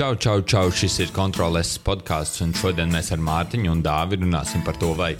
[0.00, 0.70] Čau, čau, čau!
[0.72, 5.10] Šis ir kontrols podkāsts, un šodien mēs ar Mārtiņu un Dāvidu runāsim par to, vai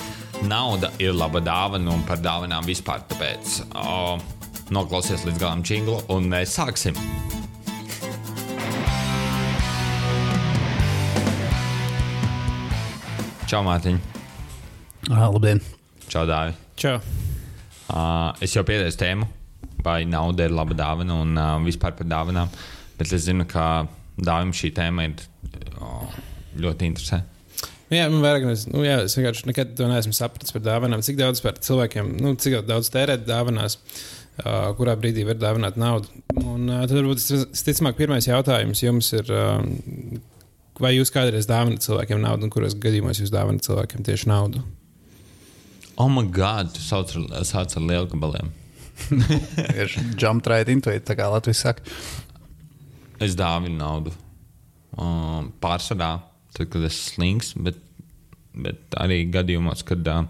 [0.48, 3.02] nauda ir laba dāvana un par dāvanām vispār.
[3.10, 4.14] Tāpēc o,
[4.72, 6.96] noklausies līdz galam činglu, un mēs sāksim!
[13.52, 14.00] Čau, Mārtiņ!
[15.12, 15.60] Ah, labdien!
[16.08, 16.56] Čau, Dāvi!
[16.80, 16.96] Čau!
[17.92, 19.28] Uh, es jau pieteicu tēmu,
[19.84, 22.60] vai nauda ir laba dāvana un uh, vispār par dāvanām,
[22.96, 23.82] bet es zinu, ka
[24.20, 25.20] Dāvim šī tēma ir
[25.80, 26.16] oh,
[26.60, 27.40] ļoti interesanta.
[27.90, 31.02] Nu Jā, man vairāk, es, nu, jā, es vienkārši nekad to neesmu sapratis par dāvanām.
[31.02, 36.06] Cik daudz par cilvēkiem, nu, cik daudz tērēt dāvanās, uh, kurā brīdī var dāvināt naudu.
[36.38, 39.58] Un uh, tad varbūt visticamāk pirmais jautājums jums ir, uh,
[40.78, 44.62] vai jūs kādreiz dāvinat cilvēkiem naudu un kuros gadījumos jūs dāvinat cilvēkiem tieši naudu?
[45.98, 48.54] Oh, my God, tu sauc ar, sauc ar lielu gabaliem.
[49.82, 51.82] ir jump right into it, tā kā Latvijas saka.
[53.20, 54.12] Es dāvinu naudu.
[54.96, 56.14] Um, pārsvarā,
[56.56, 57.76] tad, kad esmu slings, bet,
[58.56, 60.24] bet arī gadījumos, kad uh,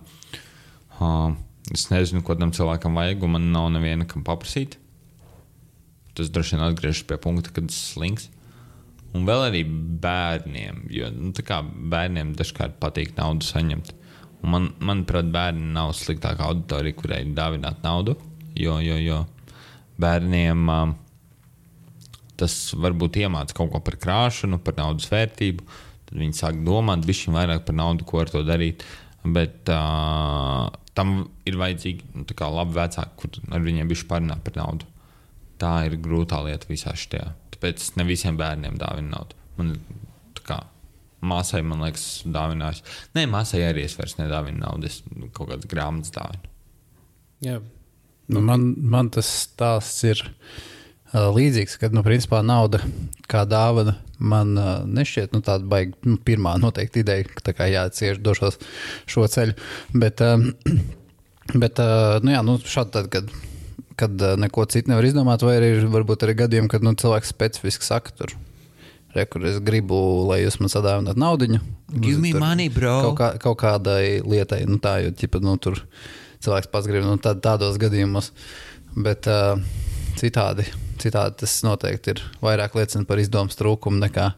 [0.98, 1.30] uh,
[1.70, 4.74] es nezinu, ko tam cilvēkam vajag, un man nav neviena, kam paprasīt.
[6.18, 8.26] Tas droši vien atgriežas pie punkta, kad esmu slings.
[9.14, 9.60] Un vēl arī
[10.02, 11.30] bērniem, jo nu,
[11.94, 13.94] bērniem dažkārt patīk naudu saņemt.
[14.42, 18.16] Un man, manuprāt, bērni nav sliktākā auditorija, kurai dāvināt naudu.
[18.58, 19.22] Jo, jo, jo
[20.02, 20.92] bērniem uh,
[22.40, 25.66] tas varbūt iemācīja kaut ko par krāšanu, par naudas vērtību.
[26.10, 28.82] Tad viņi sāk domāt vairāk par naudu, ko ar to darīt.
[29.20, 31.16] Bet uh, tam
[31.48, 32.24] ir vajadzīgi nu,
[32.56, 34.88] labi vecāki, kur ar viņiem bišķi parunāt par naudu.
[35.60, 37.26] Tā ir grūtā lieta visā šajā.
[37.54, 39.36] Tāpēc es ne visiem bērniem dāvinu naudu.
[39.58, 39.74] Man,
[40.46, 40.62] kā,
[41.20, 42.80] māsai, man liekas, dāvinājis.
[43.16, 44.88] Nē, māsai arī es vairs nedāvinu naudu.
[44.88, 45.02] Es
[45.36, 46.50] kaut kādas grāmatas dāvinu.
[47.44, 47.60] Jā.
[48.30, 50.22] Nu, man, man tas stāsts ir
[51.14, 52.82] līdzīgs, kad, nu, principā nauda
[53.30, 57.68] kā dāvana man uh, nešķiet nu, tāda baigta, nu, pirmā noteikti ideja, ka tā kā
[57.70, 58.60] jācieš došos
[59.10, 59.56] šo ceļu.
[59.96, 60.50] Bet, um,
[61.62, 61.80] bet
[62.22, 63.32] nu, jā, nu, šādi tad, kad,
[63.98, 68.14] kad neko citu nevar izdomāt, vai arī varbūt arī gadījumi, kad nu, cilvēks specifiski saka,
[68.20, 68.36] tur,
[69.16, 71.48] re, kur es gribu, lai jūs man sadāvināt naudu.
[71.96, 73.00] Give me money, bro.
[73.08, 75.80] Kaut, kā, kaut kādai lietai, nu, tā, jo, ķipa, nu, tur
[76.44, 78.30] cilvēks pats grib nu, tā, tādos gadījumos.
[79.00, 79.58] Bet uh,
[80.18, 80.68] citādi
[81.00, 84.30] Citādi tas noteikti ir vairāk liecina par izdomas trūkumu nekā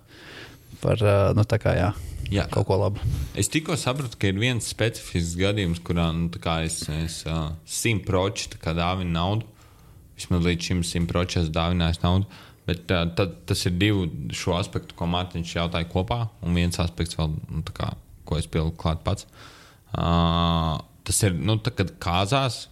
[0.82, 1.02] par
[1.36, 1.88] nu, kā, jā,
[2.32, 2.46] jā.
[2.50, 3.02] kaut ko labu.
[3.38, 6.30] Es tikko sapratu, ka ir viens specifisks gadījums, kurā nu,
[6.64, 7.22] es, es
[7.78, 9.48] simtproci dāvinu naudu.
[10.18, 12.42] Vismaz līdz šim simtproci esmu dāvinājis naudu.
[12.66, 14.06] Bet tad, tas ir divu
[14.38, 17.90] šo aspektu, ko Mārtiņš jautāja kopā, un viens aspekts vēl, nu, kā,
[18.28, 19.26] ko es pieliku klāt pats.
[19.92, 22.66] Uh, tas ir, nu, tā, kad kāzās,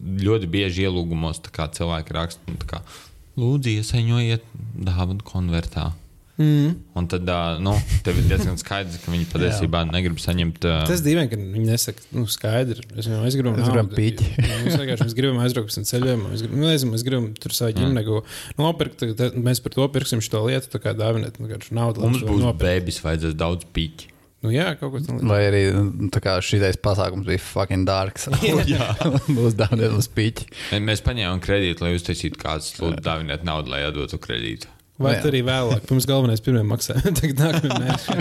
[0.00, 2.82] ļoti bieži ielūgumos cilvēki raksta, nu, kā,
[3.38, 4.46] lūdzu, iesaņojiet
[4.86, 5.90] dāvanu konvertā.
[6.40, 6.70] Mm.
[6.96, 7.28] Un tad,
[7.60, 10.64] nu, tev ir diezgan skaidrs, ka viņi patiesībā negrib saņemt.
[10.64, 10.86] Uh...
[10.88, 12.80] Tas dīvaini, ka viņi nesaka, nu, skaidri.
[12.94, 14.28] Mēs, mēs gribam, mēs gribam pīķi.
[14.64, 16.22] mēs vienkārši gribam aizbraukt uz ceļiem.
[16.30, 18.38] Mēs gribam, nu, nezinu, mēs gribam tur savu ģimeni mm.
[18.62, 19.04] nopirkt.
[19.36, 22.06] Mēs par to pirksim šo lietu, tā kā dāvināt nu, naudu.
[22.06, 24.08] Mums būs bērns, vajadzēs daudz pīķi.
[24.40, 25.24] Nu, jā, kaut kas tāds.
[25.28, 26.08] Vai arī nu,
[26.46, 28.30] šīs pasākums bija fucking dārgs.
[28.70, 28.88] jā,
[29.36, 30.48] būs dāvināt uz pīķi.
[30.80, 34.72] Mēs paņēmām kredītu, lai uztaisītu kāds lūdzu dāvināt naudu, lai atdotu kredītu.
[35.00, 38.16] Vai nu, arī vēlāk, pirms galvenais pirmie maksājumi, tagad nākamie mēneši.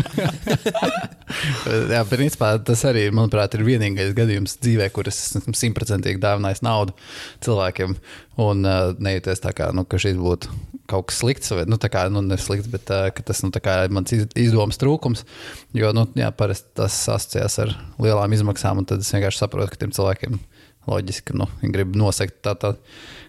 [1.95, 6.95] jā, principā tas arī, manuprāt, ir vienīgais gadījums dzīvē, kur es esmu simtprocentīgi dāvinājis naudu
[7.44, 7.97] cilvēkiem.
[8.40, 10.56] Un uh, nejūties tā kā, nu, ka šis būtu
[10.90, 14.16] kaut kas slikts, vai nu, kā, nu, ne slikts, bet uh, tas nu, ir mans
[14.16, 15.28] izdomas trūkums.
[15.75, 19.84] Jo nu, jā, parasti tas asociēs ar lielām izmaksām, un tad es vienkārši saprotu, ka
[19.84, 20.40] tiem cilvēkiem
[20.88, 22.78] loģiski, nu, grib nosegt tā, tā,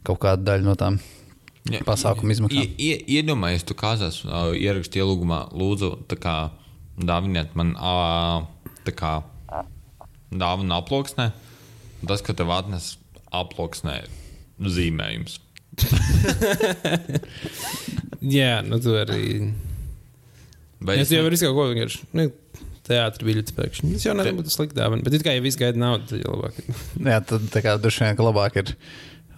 [0.07, 1.03] kaut kādu daļu no tām
[1.69, 2.73] ja, pasākumu izmaksām.
[2.81, 4.23] Iedomājieties, tu kāzās
[4.57, 6.37] ierakstīt ielūgumā, lūdzu, kā,
[6.97, 7.75] dāviniet man
[8.97, 9.15] kā,
[10.31, 11.31] dāvanu aploksnē.
[12.07, 12.95] Tas, ka tev atnes
[13.37, 14.01] aploksnē
[14.61, 15.39] zīmējums.
[18.21, 19.51] Jā, nu tu arī.
[20.85, 22.03] Vai es jau varu izkaut ko vienkārši.
[22.17, 22.27] Nu,
[22.89, 23.93] teātris biļetes pēkšņi.
[23.97, 24.15] Tas jau
[24.53, 25.05] slikti dāvana.
[25.07, 26.59] Bet it kā ja viss gaida naudu, tad jau labāk.
[26.97, 28.75] Jā, tad tā kā droši vien, ka labāk ir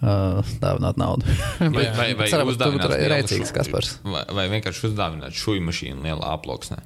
[0.03, 1.27] uh, dāvināt naudu.
[1.75, 3.95] vai vai, vai uzdāvināt rēcīgs Kaspars?
[4.05, 6.81] Vai, vai vienkārši uzdāvināt šūju mašīnu lielā aploksnē?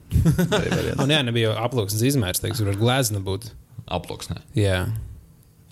[1.04, 3.50] Un jā, nebija aploksnes izmērs, teiks, var glezna būt.
[3.98, 4.42] Aploksnē.
[4.58, 4.86] Jā.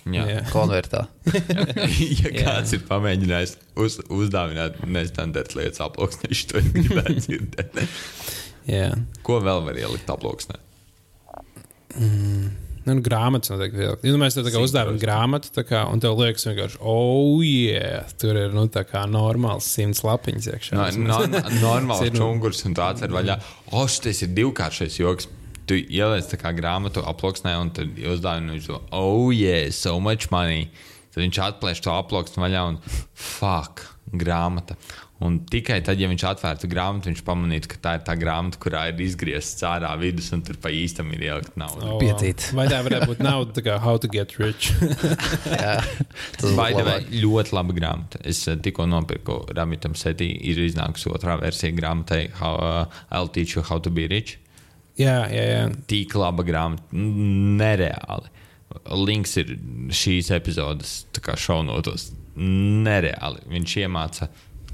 [0.05, 0.41] Jā, jā.
[0.55, 1.07] konvertā.
[1.25, 2.77] ja kāds jā.
[2.77, 7.81] ir pamēģinājis uz, uzdāvināt nestandarta lietas aploksnē, viņš to gribētu dzirdēt.
[9.25, 10.61] Ko vēl var ielikt aploksnē?
[11.95, 12.64] Mm.
[12.85, 13.95] Nu, nu, grāmatas noteikti vēl.
[14.05, 18.37] Ja mēs tev tā kā uzdāvinām grāmatu, kā, un tev liekas vienkārši, oh, yeah, tur
[18.37, 20.77] ir, nu, tā kā normāls simts lapiņas iekšā.
[20.77, 23.39] No, no, normāls čungurs un tāds ir vaļā.
[23.73, 25.31] O, šis ir divkāršais joks.
[25.65, 26.29] Tu ieliec
[26.59, 30.69] grāmatu aploksnē un tad uzdāvini viņš to, oh, yeah, so much money.
[31.09, 32.77] Tad viņš atplēš to aploksni vaļā un
[33.17, 33.81] fuck,
[34.13, 34.77] grāmata.
[35.23, 38.81] Un tikai tad, ja viņš atvērtu grāmatu, viņš pamanītu, ka tā ir tā grāmata, kurā
[38.91, 41.85] ir izgriezts ārā vidus, un tur pa īstam ir ielikt naudu.
[41.87, 42.49] Oh, Piecīt.
[42.57, 44.73] Vai tā varētu būt nauda, tā kā How to Get Rich?
[45.53, 45.77] Jā,
[46.35, 48.19] tas Vai tā ļoti laba grāmata?
[48.27, 53.55] Es eh, tikko nopirku Ramitam Setī, ir iznākusi otrā versija grāmatai how, uh, I'll Teach
[53.55, 54.35] You How to Be Rich.
[54.99, 55.61] jā, jā, jā.
[55.87, 58.33] Tik laba grāmata, nereāli.
[58.91, 59.55] Links ir
[59.95, 61.05] šīs epizodes
[61.39, 62.09] šaunotos.
[62.35, 63.45] Nereāli.
[63.47, 64.27] Viņš iemāca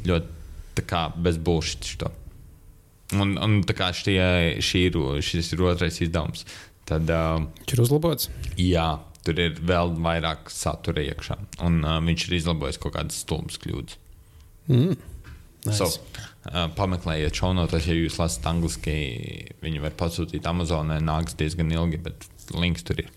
[0.10, 2.10] ļoti kā bez bullshit šo.
[3.20, 4.18] Un, un tā kā šie,
[4.64, 6.46] šī ir, šis ir otrais izdevums,
[6.88, 8.30] tad uh, Viņš ir uzlabots.
[8.58, 8.88] jā,
[9.28, 11.38] tur ir vēl vairāk satura iekšā.
[11.68, 14.00] Un uh, viņš ir izlabojis kaut kādas stulbas kļūdas.
[14.72, 14.96] Mm.
[15.68, 15.78] Nice.
[15.78, 15.90] So,
[16.50, 18.96] uh, pameklējiet šaunotos, ja jūs lasat angliski.
[19.62, 22.26] Viņi var pasūtīt Amazonē, nāks diezgan ilgi, bet
[22.56, 23.12] links tur ir.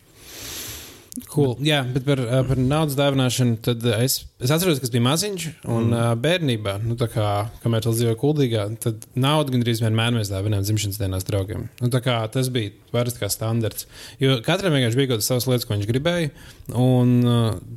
[1.30, 1.52] Cool.
[1.62, 2.18] Jā, bet par,
[2.48, 3.60] par naudas dāvināšanu.
[3.62, 5.46] Tad es, es atceros, kas bija maziņš.
[5.70, 6.18] Un mm.
[6.24, 7.28] bērnībā, nu, kā,
[7.62, 11.68] kamēr tas dzīvoja kuldīgā, tad naudu gandrīz vienmēr mēs dāvinājām dzimšanas dienās draugiem.
[11.78, 13.86] Nu, kā, tas bija parasti kā standarts.
[14.22, 16.34] Jo katram vienkārši bija kaut kādas savas lietas, ko viņš gribēja.
[16.74, 17.18] Un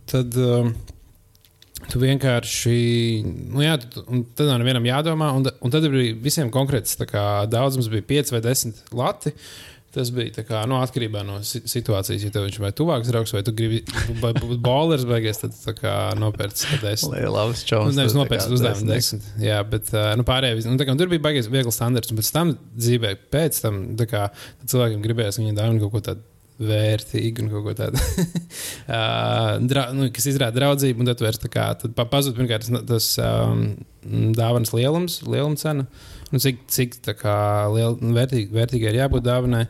[0.10, 0.42] tad.
[1.88, 2.72] Tu vienkārši,
[3.54, 7.06] nu jā, tu- un tad nav nevienam jādomā, un, un tad bija visiem konkrēts, tā
[7.08, 9.32] kā daudzums bija 5 vai 10 lati.
[9.98, 12.22] Tas bija kā, nu, atkarībā no si- situācijas.
[12.28, 13.80] Ja tev viņš vai tuvāks draugs, vai tu gribi
[14.22, 15.58] būt bowlers beigās, tad
[16.22, 17.26] nopērts desmit.
[17.34, 17.98] Labs Nu, čoms.
[17.98, 19.26] nevis nopērts uzdevumu desmit.
[19.42, 22.14] Jā, bet uh, nu, pārējie, nu, kā, tur bija baigais viegls standarts.
[22.14, 24.28] Pēc tam dzīvē, pēc tam tā kā,
[24.70, 26.26] cilvēkiem gribējās viņu dāvināt kaut ko tādu
[26.58, 28.00] vērtīgu un kaut ko tādu,
[28.94, 31.04] uh, dra, nu, kas izrāda draudzību.
[31.04, 33.66] Un tad vairs tā kā tad pa- pazūd pirmkārt tas, tas um,
[34.38, 35.86] dāvanas lielums, lieluma cena.
[36.34, 39.68] Nu, cik cik liela, vērtīgi, vērtīgai ir jābūt dāvanai.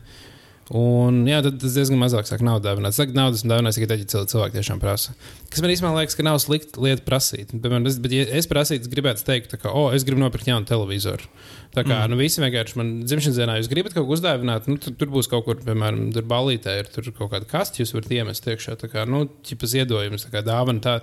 [0.75, 2.95] Un, jā, tad tas diezgan mazāk sāk naudu dāvināt.
[2.95, 5.13] Saka, naudas dāvinās tikai tad, ja cilvēki tiešām prasa.
[5.47, 7.53] Kas man īstenībā liekas, ka nav slikta lieta prasīt.
[7.53, 10.67] Piemēram, es, bet, ja es prasītu, es gribētu teikt, ka, oh, es gribu nopirkt jaunu
[10.67, 11.29] televizoru.
[11.77, 12.09] Tā kā mm.
[12.09, 15.29] nu, visi vienkārši man dzimšanas dienā, jūs gribat kaut ko uzdāvināt, nu, tur, tur būs
[15.29, 18.77] kaut kur, piemēram, tur balītē ir tur kaut kāda kasta, jūs varat iemest iekšā.
[18.81, 20.95] Tā kā, nu, ķipa ziedojums, tā kā dāvana tā,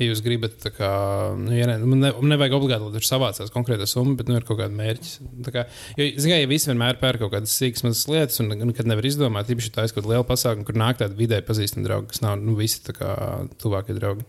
[0.00, 0.92] ja jūs gribat, tā kā,
[1.36, 4.40] nu, ja ne, man ne, man nevajag obligāti, lai tur savācās konkrēta summa, bet, nu,
[4.40, 5.14] ir kaut kāda mērķis.
[5.44, 5.66] Tā kā,
[6.00, 9.08] jo, zināmā mērā, ja visi vienmēr pērk kaut kādas sīkas mazas lietas, un nekad nevar
[9.08, 12.24] izdomāt, īpaši tā ir kaut kāda liela pasākuma, kur nāk tādi vidēji pazīstami draugi, kas
[12.24, 13.12] nav, nu, visi tā kā
[13.60, 14.24] tuvākie draugi.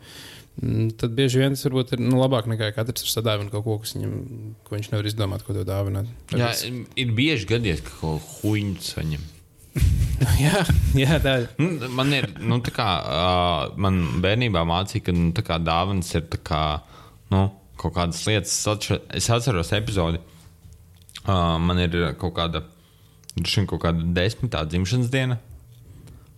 [0.62, 3.78] Mm, Tad bieži vien tas varbūt ir nu, labāk nekā katrs ir sadāvinājis kaut ko,
[3.82, 4.18] kas viņam,
[4.66, 6.12] ko viņš nevar izdomāt, ko tev dāvināt.
[6.38, 6.52] Jā,
[7.00, 9.24] ir bieži gadījies, ka kaut ko huīņu saņem.
[10.46, 10.62] jā,
[10.98, 11.48] jā, tā ir.
[11.58, 15.32] Nu, man ir, nu, tā kā, uh, man bērnībā mācīja, ka, nu,
[15.66, 16.64] dāvāns ir, kā,
[17.34, 17.48] nu,
[17.82, 18.54] kaut kādas lietas.
[19.18, 20.22] Es atceros epizodi,
[21.26, 22.62] uh, man ir kaut kāda,
[23.42, 25.40] šim kaut kāda desmitā dzimšanas diena.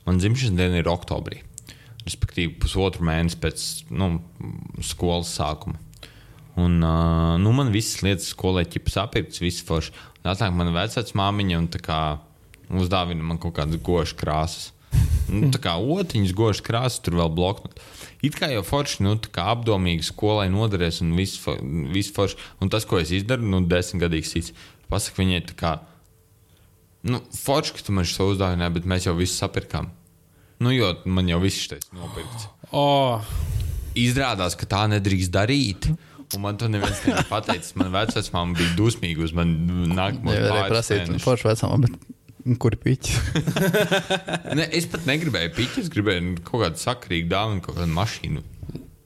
[0.08, 1.44] Man dzimšanas diena ir oktobrī.
[2.06, 4.12] Respektīvi, pusotru mēnesi pēc nu,
[4.86, 5.80] skolas sākuma.
[6.56, 9.92] Un, uh, nu, man visas lietas skolē ķipa sapirktas, visas forši.
[10.24, 12.00] Nāk, man vecāks māmiņa un kā
[12.72, 14.72] uzdāvina man kaut kādas gošas krāsas.
[15.25, 17.81] Nu, tā kā otiņas gošas krāsas, tur vēl bloknot.
[18.25, 21.42] It kā jau forši, nu, tā kā apdomīgi skolai noderēs un viss
[21.94, 22.40] viss forši.
[22.62, 24.54] Un tas, ko es izdaru, nu, desmitgadīgs cits.
[24.90, 25.74] Pasaka viņai tā kā,
[27.09, 29.90] nu, forši, ka tu man šo uzdāvināji, bet mēs jau visu sapirkām.
[30.64, 32.47] Nu, jo man jau viss šis nopirkts.
[32.76, 33.24] Oh,
[33.95, 35.90] Izrādās, ka tā nedrīkst darīt.
[36.35, 37.76] Un man to neviens nebija pateicis.
[37.80, 42.81] Man vecais māma bija dusmīga uz mani nākamo Nevarēja prasīt, forši vecumā, bet kur ir
[42.81, 43.16] piķis?
[44.57, 48.44] Ne, es pat negribēju piķi, es gribēju kaut kādu sakrīgu dāvanu, kaut kādu mašīnu.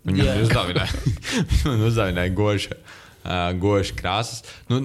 [0.10, 1.04] Viņa man uzdāvināja,
[1.52, 2.78] viņa man uzdāvināja gošu.
[3.20, 4.46] Uh, goši krāsas.
[4.72, 4.78] Nu,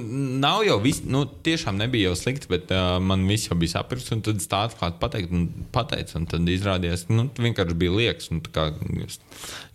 [0.42, 4.10] nav jau viss, nu, tiešām nebija jau slikti, bet uh, man viss jau bija sapirkts.
[4.10, 7.94] Un tad es tā atklāti pateicu, un, pateicu, un tad izrādījās, ka nu, vienkārši bija
[7.94, 8.32] liekas.
[8.34, 8.66] Un, kā,
[9.06, 9.20] es,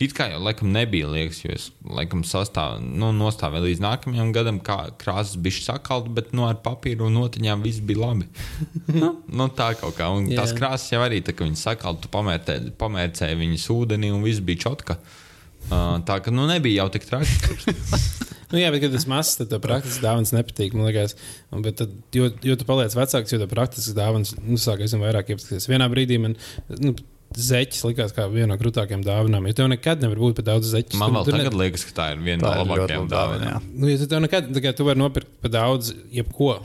[0.04, 4.60] it kā jau laikam nebija liekas, jo es laikam sastāv, nu, nostāvēju līdz nākamajam gadam,
[4.60, 8.28] kā krāsas bija sakaltas, bet nu, ar papīru un notiņām viss bija labi.
[9.02, 10.12] nu, nu, tā kaut kā.
[10.12, 10.44] Un Jā.
[10.44, 14.44] tās krāsas jau arī, tā, ka viņas sakalta, tu pamērcēji, pamērcēji viņas ūdenī un viss
[14.44, 15.00] bija čotka.
[15.70, 18.28] Uh, tā ka nu, nebija jau tik traki.
[18.50, 20.74] Nu, jā, bet, kad tas mazs, tad praktiski dāvāns nepatīk.
[20.78, 21.14] Man liekas,
[21.54, 25.32] Un, bet tad, jo, jo tu paliec vecāks, jo praktiski dāvāns nu, sāk aizvien vairāk
[25.34, 25.70] iepazīties.
[25.70, 26.36] Vienā brīdī man
[26.82, 26.94] nu,
[27.38, 29.48] zeķis likās kā viena no krūtākajām dāvanām.
[29.50, 30.98] Jo tev nekad nevar būt par daudz zeķu.
[31.02, 33.10] Man vēl tagad liekas, ka tā ir viena Tā no labākajām
[33.46, 33.56] jā.
[33.74, 36.56] Nu, ja tu tev nekad, tā kā tu vari nopirkt par daudz, jebko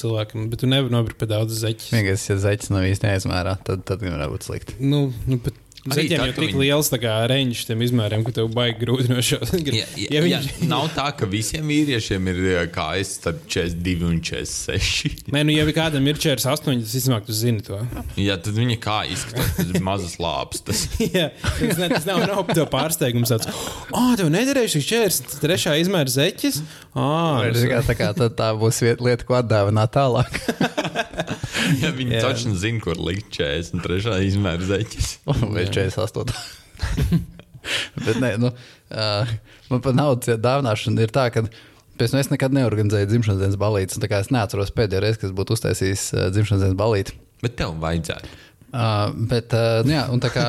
[0.00, 1.90] cilvēkam, bet tu nevari nopirkt par daudz zeķu.
[1.92, 4.76] Vienīgais, ja zeķis nav īsti neizmērā, tad, tad varētu būt slikti.
[4.80, 5.56] Nu, nu, bet
[5.88, 9.38] Zeķiem jau tik liels reņģis tiem izmēriem, ka tev baigi grūti no šo.
[9.70, 10.32] Ja, ja, ja, viņi...
[10.32, 12.40] ja, nav tā, ka visiem vīriešiem ir
[12.74, 15.30] kā es, tad 42 un 46.
[15.32, 17.78] Nē, nu, ja kādam ir čērs astoņi, tas vismaz tu zini to.
[18.20, 20.64] Ja, tad viņa kā izskatās, tas ir mazas lāpas.
[20.66, 20.84] Tas.
[21.16, 23.32] Jā, tas, ne, tas nav, nav tev pārsteigums.
[23.32, 23.48] Tāds,
[23.94, 26.60] oh, tev nederēja šis čērs, trešā izmēra zeķis.
[26.92, 30.40] Oh, kā, tā, kā, tā būs viet- lieta, ko atdāvināt tālāk.
[31.80, 32.22] Ja viņi Jā.
[32.24, 34.16] taču zina, kur likt 43.
[34.26, 35.10] izmēra zeķis.
[35.26, 36.34] Vai 48.
[38.06, 39.32] Bet nē, nu, uh,
[39.70, 41.44] man par naudas dāvināšanu ir tā, ka
[42.00, 44.00] pēc tam es nekad neorganizēju dzimšanas dienas balīti.
[44.16, 47.16] Es neatceros pēdējo reizi, kad būtu uztaisījis uh, dzimšanas dienas balīti.
[47.44, 48.32] Bet tev vajadzētu.
[48.70, 50.46] Uh, bet, uh, nu, jā, un tā kā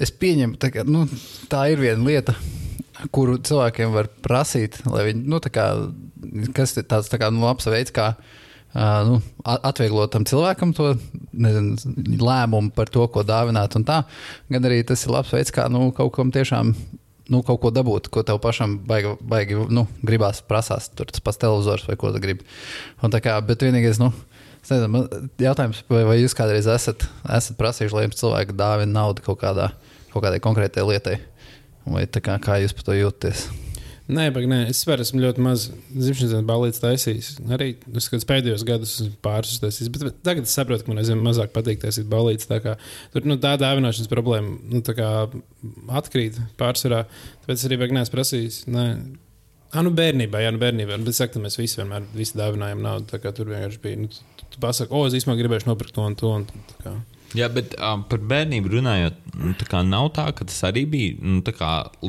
[0.00, 1.04] es pieņemu, tā, kā, nu,
[1.52, 2.34] tā ir viena lieta,
[3.14, 5.66] kuru cilvēkiem var prasīt, lai viņi, nu, tā kā,
[6.56, 8.38] kas ir tāds tā kā, nu, labs veids, kā uh,
[8.74, 10.94] nu, a- atvieglot tam cilvēkam to
[11.32, 11.76] nezinu,
[12.22, 16.32] lēmumu par to, ko dāvināt, gan arī tas ir labs veids, kā nu, kaut kam
[16.34, 16.74] tiešām.
[17.30, 20.88] Nu, kaut ko dabūt, ko tev pašam baigi, baigi nu, gribās, prasās.
[20.90, 22.42] Tur tas pats televizors vai ko tu gribi.
[23.06, 24.08] Un kā, bet vienīgais, nu,
[24.66, 25.04] nezinu,
[25.38, 29.70] jautājums, vai, vai jūs kādreiz esat, esat prasījuši, lai jums cilvēki dāvina naudu kaut, kādā,
[30.10, 31.20] kaut kādai konkrētai lietai?
[31.86, 33.46] Vai kā, kā jūs par to jūtaties?
[34.10, 37.28] Nē, bet nē, es vispār esmu ļoti maz dienas balīdzes taisījis.
[37.54, 37.68] Arī
[38.00, 39.90] es pēdējos gados pāris uztaisījis.
[39.94, 42.48] Bet tagad es saprotu, ka man aizvien mazāk patīk taisīt balīdzes.
[42.50, 42.74] Tā, kā,
[43.14, 45.10] tur nu, tā dāvināšanas problēma nu, tā kā
[46.00, 47.04] atkrīt pārsvarā.
[47.44, 48.60] Tāpēc arī vajag neesmu prasījis.
[48.72, 48.86] Nē.
[49.70, 50.98] Ah, nu bērnībā, jā, nu bērnībā.
[50.98, 53.06] Bet es saku, ka mēs visi vienmēr visi dāvinājām naudu.
[53.12, 54.02] tā kā Tur vienkārši bija.
[54.02, 56.34] Nu, tu, tu pasaki, o, es īstenībā gribēju nopirkt to un to.
[56.40, 56.48] Un,
[56.82, 56.98] tā.
[57.38, 61.18] Jā, bet um, par bērnību runājot, nu, tā kā nav tā, ka tas arī bija
[61.22, 61.44] nu,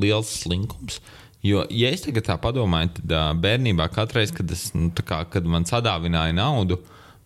[0.02, 0.98] liels slinkums.
[1.42, 5.48] Jo, ja es tagad tā domāju, tad bērnībā katru reizi, kad, es, nu, kā, kad
[5.50, 6.78] man sadāvināja naudu,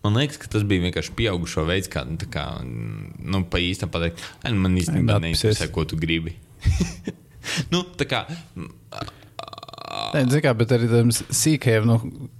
[0.04, 4.24] man liekas, ka tas bija vienkārši pieaugušo veids, kā, nu, kā nu, pa īstam pateikt,
[4.42, 6.32] "Ai, nu, man īstenībā neinteresē, ko tu gribi.
[7.72, 8.24] nu, tā kā,
[10.14, 11.96] Nē, zini kā, bet arī tam sīkajam, nu,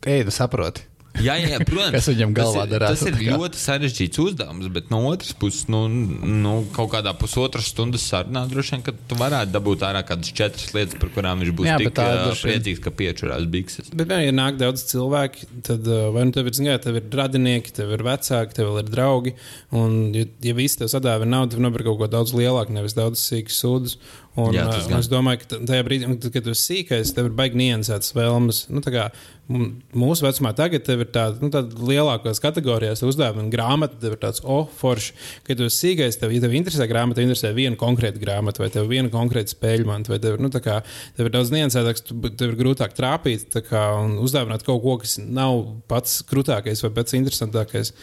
[0.06, 0.85] ej, nu, saproti.
[1.23, 1.95] Jā, jā, jā, protams.
[1.97, 3.37] Kas viņam galvā tas ir, darās, tas ir tā kā?
[3.37, 8.77] ļoti sarežģīts uzdevums, bet no otras puses, nu, nu kaut kādā pusotras stundas sarunā droši
[8.77, 11.93] vien, ka tu varētu dabūt ārā kādas četras lietas, par kurām viņš būs Jā, jā,
[11.93, 13.91] tik uh, priecīgs, ka piečurās bikses.
[13.97, 17.95] Bet, ja nāk daudz cilvēku, tad vai nu tev ir, zināmā, tev ir radinieki, tev
[17.97, 19.37] ir vecāki, tev ir draugi.
[19.77, 23.23] Un, ja, ja visi tev sadāvina naudu, tad nopirkt kaut ko daudz lielāku, nevis daudz
[23.23, 23.99] sīkus sūdus.
[24.37, 27.57] Un, Jā, uh, es domāju, ka tajā brīdī, kad tu esi sīkais, tev ir baigi
[27.57, 28.66] niansētas vēlmes.
[28.69, 29.07] Nu, tā kā
[29.47, 34.43] mūsu vecumā tagad tev ir tāda nu, tāda lielākās kategorijās uzdevuma grāmata, tev ir tāds,
[34.43, 35.14] oh, forši.
[35.47, 38.71] Kad tu esi sīkais, tev, ja tev interesē grāmata, tev interesē viena konkrēta grāmata, vai
[38.75, 40.81] tev viena konkrēta spēļu manta, vai tev, nu, tā kā,
[41.16, 45.16] tev ir daudz niansētāks, tev ir grūtāk trāpīt tā kā, un uzdāvināt kaut ko, kas
[45.23, 47.95] nav pats krūtākais vai pats interesantākais.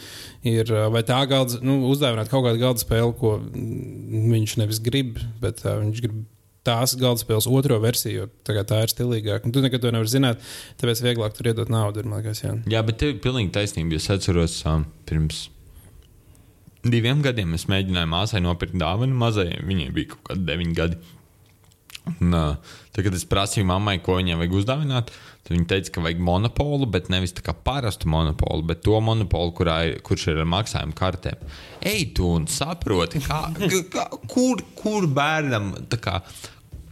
[0.48, 5.20] Ir, vai tā galda, nu, uzdāvināt kaut kādu galda spēli, ko mm, viņš nevis grib,
[5.44, 6.23] bet uh, viņš grib
[6.64, 9.52] tās galda spēles otro versiju, jo tā, ir stilīgāka.
[9.52, 10.44] Tu nekad to nevari zināt,
[10.80, 12.04] tāpēc vieglāk tur iedot naudu.
[12.08, 12.54] Liekas, jā.
[12.70, 13.98] Jā, bet tev ir pilnīgi taisnība.
[14.00, 15.48] Es atceros, um, pirms
[16.84, 19.50] diviem gadiem es mēģināju māsai nopirkt dāvanu mazai.
[19.64, 21.00] Viņai bija kaut kādi deviņi gadi.
[22.18, 25.12] Un, uh, tad, kad es prasīju mammai, ko viņai vajag uzdāvināt,
[25.44, 29.52] tad viņa teica, ka vajag monopolu, bet nevis tā kā parastu monopolu, bet to monopolu,
[29.84, 31.44] ir, kurš ir ar maksājumu kartēm.
[31.84, 33.44] Ej, tu un saproti, kā,
[33.92, 36.20] kā, kur, kur bērnam kā.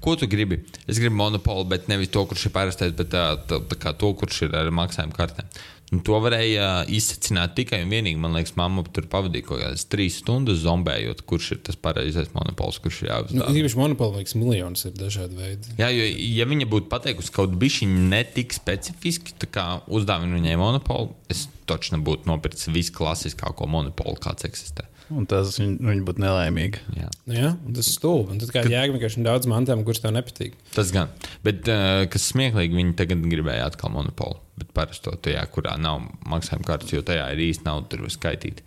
[0.03, 0.59] Ko tu gribi?
[0.91, 4.11] Es gribu monopolu, bet nevis to, kurš ir parastais, bet tā, tā, tā kā to,
[4.19, 5.49] kurš ir ar maksājumu kartēm.
[5.93, 8.21] Un to varēja uh, izsmeļot tikai un vienīgi.
[8.21, 12.79] Man liekas, mamma tur pavadīja kaut kādas trīs stundas zombējot, kurš ir tas pareizais monopols,
[12.81, 13.57] kurš ir Nu, jāuzdāvina.
[13.61, 15.75] Īpaši monopoli liekas, miljonus ir dažādi veidi.
[15.77, 16.07] Jā, jo,
[16.39, 21.99] ja viņa būtu pateikusi kaut bišķiņu netik specifiski, tā kā uzdāvina viņai monopolu, es taču
[21.99, 24.89] nebūtu nopircis visklasiskāko monopolu, kāds eksistē.
[25.13, 26.83] Un tas viņi, viņi būtu nelaimīgi.
[26.97, 27.09] Jā.
[27.29, 28.35] Nu, jā, un tas ir stulbi.
[28.35, 30.57] Un Tad kā jēga vienkārši daudz mantām, kuras tev nepatīk.
[30.75, 31.13] Tas gan.
[31.45, 34.41] Bet, uh, kas smieklīgi, viņi tagad gribēja atkal monopolu.
[34.61, 38.15] Bet parasti to tajā, kurā nav maksājuma kārtas, jo tajā ir īsti nauda, tur var
[38.15, 38.65] skaitīt.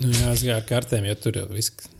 [0.00, 1.90] Nu, jā, es kā ar kartēm, jo tur jau viss.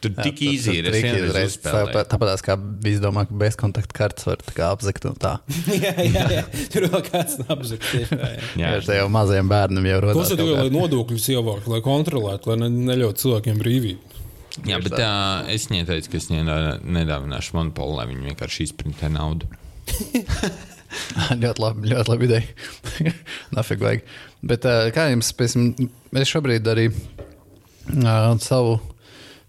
[0.00, 0.88] Tur Jā, tik tas- īsi tas ir.
[0.90, 2.04] Es vienreiz uzspēlēju.
[2.12, 5.32] tāpat- kā visi domā, ka bezkontakta kartes var tā kā apzakt un tā.
[5.84, 8.06] jā, jā, jā, tur vēl kāds tā, jā.
[8.10, 8.30] Jā,
[8.60, 10.22] Jā, tā jau mazajiem bērnam jau rodas.
[10.22, 14.16] Kas ir tikai lai nodokļus ievāktu, lai kontrolētu, lai ne, neļautu cilvēkiem brīvību?
[14.66, 19.46] Jā, bet uh, es viņai teicu, ka es nedāvināšu monopolu, lai viņi vienkārši izprintē naudu.
[21.42, 23.12] ļoti labi, ļoti labi ideja.
[23.56, 24.06] Nafig vajag.
[24.50, 24.66] Bet
[24.96, 28.78] kā jums, piemēram, es šobrīd arī uh, savu.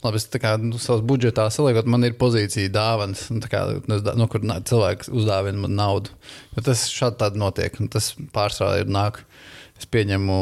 [0.01, 4.27] Labi, es kā nu, savā budžetā saliekot, man ir pozīcija dāvāns, nu, kā, nu, nu,
[4.31, 6.15] kur cilvēks uzdāvina man naudu.
[6.55, 9.22] Bet tas šādi tādi notiek, un tas pārsvarā ir nāk.
[9.77, 10.41] Es pieņemu,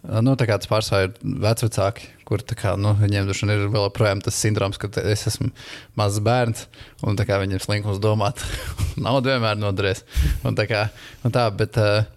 [0.00, 3.82] Nu, tā kā tas pārsvarā ir vecāki, kur kā, nu, viņiem droši vien ir vēl
[3.84, 5.50] joprojām tas sindroms, ka es esmu
[6.00, 6.62] mazs bērns,
[7.04, 8.40] un kā viņiem slinkums domāt,
[9.04, 10.00] naudu vienmēr noderēs.
[10.48, 10.86] Un tā kā,
[11.20, 12.08] un tā, bet, uh,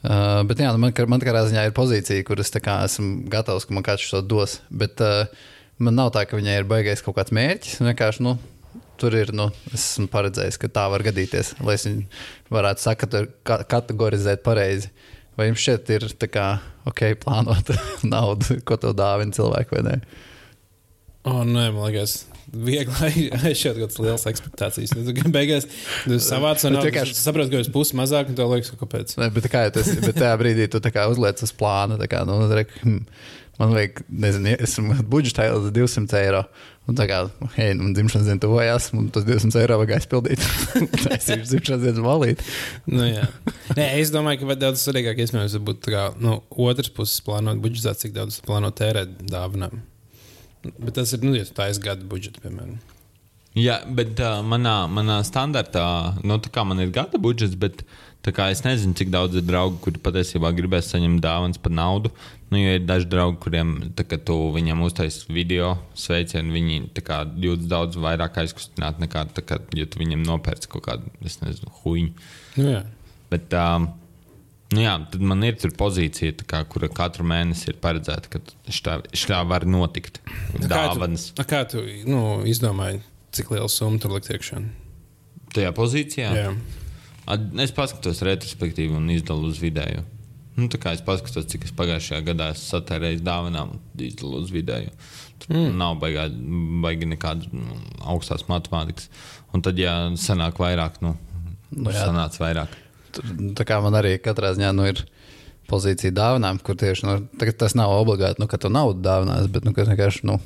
[0.00, 3.68] uh, bet jā, nu, man, man katrā ziņā ir pozīcija, kur es kā, esmu gatavs,
[3.68, 4.62] ka man kāds to dos.
[4.72, 5.28] Bet uh,
[5.78, 7.80] man nav tā, ka viņai ir baigais kaut kāds mērķis.
[7.84, 8.36] Vienkārši, nu,
[9.00, 12.06] tur ir, nu, es esmu paredzējis, ka tā var gadīties, lai es viņu
[12.52, 13.18] varētu sakat,
[13.72, 14.92] kategorizēt pareizi.
[15.36, 16.46] Vai jums šķiet, ir kā,
[16.88, 17.74] ok, plānot
[18.14, 19.98] naudu, ko to dāvina cilvēku vai nē?
[21.26, 22.22] O, nē, man liekas,
[22.54, 24.94] viegli aizšķirt kaut kādas lielas expectācijas.
[24.96, 25.66] Nu, tu beigās
[26.06, 29.16] tu savāc un vienkārši saproti, ka jūs pusi mazāk, un tev liekas, ka kāpēc.
[29.20, 32.72] Nē, bet, kā, tas, bet tajā brīdī tu uzliec uz plāna, tā kā, nu, rek,
[32.80, 33.02] hmm,
[33.60, 36.42] man vajag, nezinu, esmu budžetā 200 eiro.
[36.86, 37.24] Un tā kā,
[37.56, 40.42] hei, nu, dzimšanas diena tuvojās, un tas 200 eiro vajag aizpildīt.
[41.02, 42.44] tas ir dzimšanas dienas valīt.
[42.86, 43.26] nu, jā.
[43.74, 48.14] Nē, es domāju, ka daudz svarīgāk iespējams būtu kā, nu, otrs puses plānot budžetā, cik
[48.14, 49.80] daudz plānot tērēt dāvanām.
[50.76, 52.78] Bet tas ir, nu, ja tā ir gada budžets, piemēram.
[53.56, 55.86] Jā, bet uh, manā, manā standartā,
[56.22, 57.86] nu, tā kā man ir gada budžets, bet
[58.50, 62.10] es nezinu, cik daudz ir draugu, kuri patiesībā gribēs saņemt dāvanas par naudu.
[62.50, 67.70] Nu, jo ir daži draugi, kuriem, kad tu viņiem uztaisīji video sveicienu, viņi kā, jūtas
[67.70, 72.26] daudz vairāk aizkustināti nekā, kā, ja tu viņiem nopērci kaut kādu, nezinu, huīņu.
[72.58, 72.82] Nu, jā.
[73.30, 73.92] Bet, um,
[74.74, 78.40] Nu jā, tad man ir pozīcija, kā, kura katru mēnesi ir paredzēta, ka
[79.14, 80.18] šī var notikt.
[80.58, 81.28] Dāvanas.
[81.36, 82.98] Kā tu, kā tu nu, izdomāji,
[83.36, 84.58] cik liela summa tur likt iekšā?
[85.54, 86.32] Tajā pozīcijā?
[86.34, 86.50] Jā.
[87.26, 90.04] Es paskatos retrospektīvi un izdalu uz vidēju.
[90.56, 94.94] Nu, tā kā es paskatos, cik es pagājušajā gadā esmu satērējis dāvanām, izdalu uz vidēju.
[95.42, 95.74] Tur mm.
[95.76, 96.28] nav baigā,
[96.84, 97.76] baigi nekādas nu,
[98.08, 99.10] augstās matemātikas.
[99.52, 101.12] Un tad, ja sanāk vairāk, nu,
[101.76, 102.78] nu sanāca vairāk.
[103.56, 105.04] Tā kā man arī katrā ziņā nu, ir
[105.68, 107.18] pozīcija dāvanām, kur tieši nu,
[107.58, 110.38] tas nav obligāti, nu, ka tu naudu dāvinās, bet nu, vienkārši nu,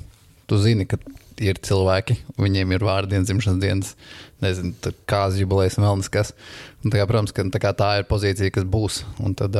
[0.50, 0.98] tu zini, ka
[1.40, 3.94] ir cilvēki, viņiem ir vārdi, dzimšanas dienas,
[4.42, 6.32] nezinu, kāds jubilejas un vēl neskas.
[6.80, 9.02] Un, tā kā, protams, ka tā, kā, tā ir pozīcija, kas būs.
[9.20, 9.56] Un tad,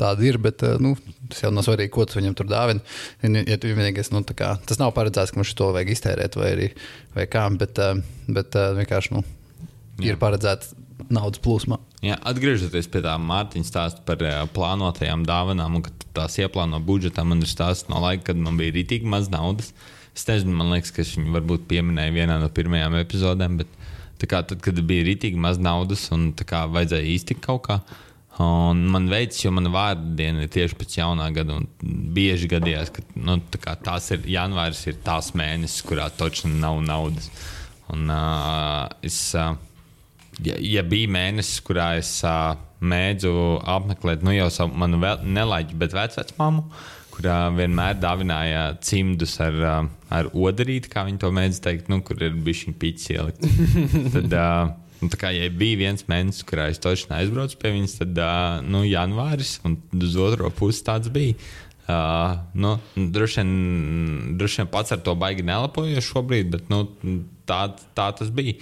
[0.00, 0.94] tāda ir, bet nu,
[1.30, 2.84] tas jau nav svarīgi, ko tu viņam tur dāvini.
[3.48, 6.70] Ja tu vienīgais, nu, kā, tas nav paredzēts, ka mums to vajag iztērēt vai, arī,
[7.16, 7.82] vai kā, bet,
[8.30, 9.24] bet vienkārši nu,
[10.06, 10.74] ir paredzēts
[11.10, 11.78] naudas plūsmā.
[12.04, 17.24] Jā, atgriežoties pie tā Mārtiņa stāsta par uh, plānotajām dāvanām, un ka tās ieplāno budžetā,
[17.28, 19.74] man ir stāsts no laika, kad man bija rītīgi maz naudas.
[20.16, 23.79] Es nezinu, man liekas, ka viņi varbūt pieminēja vienā no pirmajām epizodēm, bet
[24.28, 27.80] kā, tad, kad bija rītīgi maz naudas un kā, vajadzēja iztikt kaut kā.
[28.40, 31.58] Un man veids, jo mana vārda diena ir tieši pēc jaunā gada.
[32.16, 37.28] Bieži gadījās, ka nu, tā tās ir janvāris, ir tās mēnesis, kurā točni nav naudas.
[37.92, 39.52] Un, uh, es, uh,
[40.46, 43.34] ja, ja bija mēnesis, kurā es uh, mēdzu
[43.68, 45.96] apmeklēt nu, jau savu manu nelaiķu, bet
[47.20, 52.20] vecmāmu, kurā vienmēr dāvināja cimdus ar, ar odarīti, kā viņi to mēdz teikt, nu, kur
[52.22, 53.50] ir bijuši pīķis ielikt.
[54.14, 54.38] Tad,
[55.00, 58.58] Nu, tā kā ja bija viens mēnesis, kurā es točni aizbraucu pie viņas, tad uh,
[58.60, 61.32] nu, janvāris un uz otro pusi tāds bija.
[61.88, 66.82] Uh, nu, droši, vien, droši vien pats ar to baigi nelapoju šobrīd, bet nu,
[67.48, 67.62] tā,
[67.96, 68.58] tā tas bija.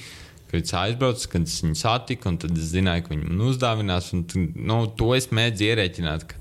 [0.53, 4.14] Kad es aizbraucu, kad es viņu satiku, un tad es zināju, ka viņi man uzdāvinās.
[4.14, 4.23] Un,
[4.55, 6.29] nu, to es mēģināju ierēķināt.
[6.31, 6.38] Ka,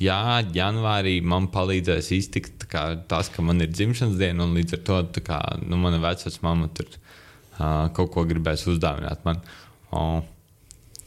[0.00, 0.20] jā,
[0.56, 5.22] janvārī man palīdzēs iztikt kā, tas, ka man ir dzimšanas diena, un līdz ar to
[5.26, 9.42] kā, nu, mana vecā mamma tur uh, kaut ko gribēs uzdāvināt man.
[9.90, 10.22] O,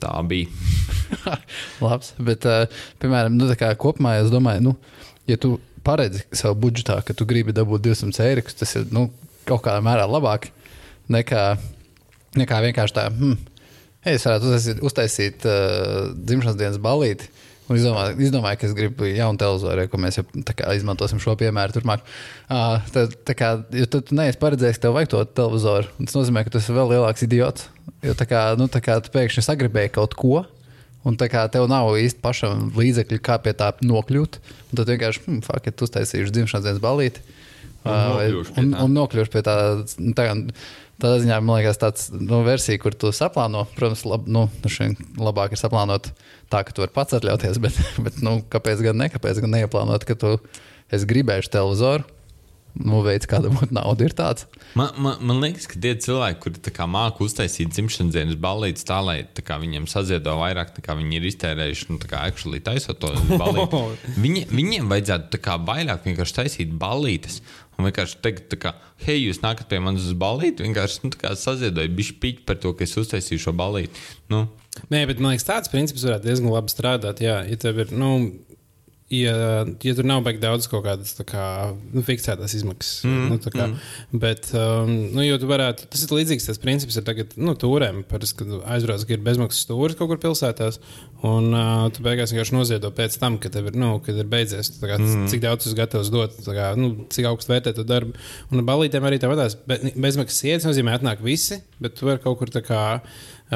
[0.03, 0.49] tā bija.
[1.84, 2.65] Labs, bet, uh,
[3.01, 4.75] piemēram, nu, kopumā es domāju, nu,
[5.29, 9.08] ja tu paredzi savu budžetā, ka tu gribi dabūt 200 eiro, tas ir nu,
[9.47, 10.49] kaut kādā mērā labāk
[11.12, 11.43] nekā,
[12.39, 13.08] nekā vienkārši tā.
[13.12, 13.38] Hmm,
[14.08, 17.32] es varētu uztaisīt, uztaisīt uh, dzimšanas dienas balīti,
[17.74, 20.26] Un izdomāju, izdomāju, ka es gribu jaunu televizoru, ko mēs jau
[20.76, 22.04] izmantosim šo piemēru turpmāk.
[22.46, 25.90] Uh, tad, kā, jo tad tu neesi paredzējis, ka tev vajag to televizoru.
[26.04, 27.66] Tas nozīmē, ka tu esi vēl lielāks idiots.
[28.06, 30.44] Jo tā kā, nu, tā kā tu pēkšņi sagribēji kaut ko,
[31.08, 34.38] un tā kā tev nav īsti pašam līdzekļi, kā pie tā nokļūt.
[34.78, 37.26] Tad vienkārši, hm, fuck, ja tu uztaisīsi dzimšanas dienas balīti.
[37.84, 39.58] Uh, un, un nokļūšu pie tā.
[40.16, 40.30] tā
[41.04, 44.46] Tādā ziņā man liekas, tāds nu, versija, kur tu saplāno, protams, lab, nu,
[45.20, 46.08] labāk ir saplānot
[46.48, 49.10] tā, ka tu vari pats atļauties, bet, bet nu, kāpēc gan ne?
[49.12, 50.38] Kāpēc gan neieplānot, ka tu
[51.10, 52.08] gribēsi televizoru?
[52.74, 54.48] Nu, veids, kā dabūt naudu, ir tāds.
[54.74, 59.20] Man, man, man liekas, ka tie cilvēki, kuri māca uztaisīt dzimšanas dienas balīti tā, lai
[59.46, 63.12] kā, viņiem saziedo vairāk, nekā viņi ir iztērējuši, nu, kā actually taisot to
[63.44, 63.84] balīti,
[64.18, 67.44] viņi, viņiem vajadzētu kā, vairāk vienkārši taisīt balītes.
[67.78, 72.18] Un vienkārši teikt, ka, hei, jūs nākat pie manis uz balīti, vienkārši nu, saziedoju bišķi
[72.22, 74.04] piķi par to, ka es uztaisīju šo balīti.
[74.34, 74.46] Nu.
[74.94, 77.22] Nē, bet man liekas, tāds princips varētu diezgan labi strādāt.
[77.24, 78.12] Jā, ja tev ir, nu,
[79.13, 79.36] ja,
[79.84, 81.45] ja tur nav baigi daudz kaut kādas kā,
[81.93, 83.04] nu, fiksētas izmaksas.
[83.08, 84.19] Mm, nu, kā, mm.
[84.23, 88.04] Bet, um, nu, jo tu varētu, tas ir līdzīgs tas princips ar tagad, nu, tūrēm.
[88.10, 90.80] Parasti, kad aizbrauc, ka ir bezmaksas stūris kaut kur pilsētās,
[91.28, 94.73] un uh, tu beigās vienkārši noziedo pēc tam, kad, ir, nu, kad ir beidzies.
[94.82, 95.28] Kā, mm.
[95.32, 98.17] Cik daudz tu gatavs dot, kā, nu, cik augstu vērtē tu darbu.
[98.52, 99.58] Un ar balītēm arī tāpatās.
[99.69, 102.84] Be, bezmaksas ietas nozīmē, atnāk visi, bet tu vari kaut kur tā kā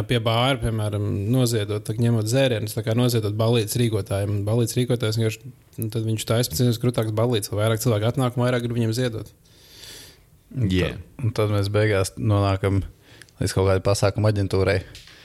[0.08, 4.44] pie bāra, piemēram, noziedot, tā, ņemot dzērienus, tā kā noziedot balīdzes rīkotājiem.
[4.48, 8.38] Balīdzes rīkotājs vienkārši nu, tad viņš taisa pēc iespējas krūtākas balīdzes, lai vairāk cilvēku atnāk
[8.38, 9.32] un vairāk grib viņiem ziedot.
[10.54, 11.00] Yeah.
[11.22, 12.84] Un tad mēs beigās nonākam
[13.42, 14.78] līdz kaut kādai pasākuma aģentūrai.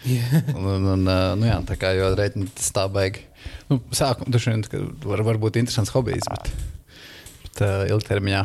[0.09, 0.49] Yeah.
[0.59, 3.27] un, un, nu jā, tā kā jau rēķina tas tā baigi.
[3.69, 4.49] Nu, sākumā tas
[5.05, 6.51] var, var būt interesants hobijs, bet,
[7.45, 8.45] bet uh, ilgtermiņā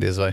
[0.00, 0.32] diez vai.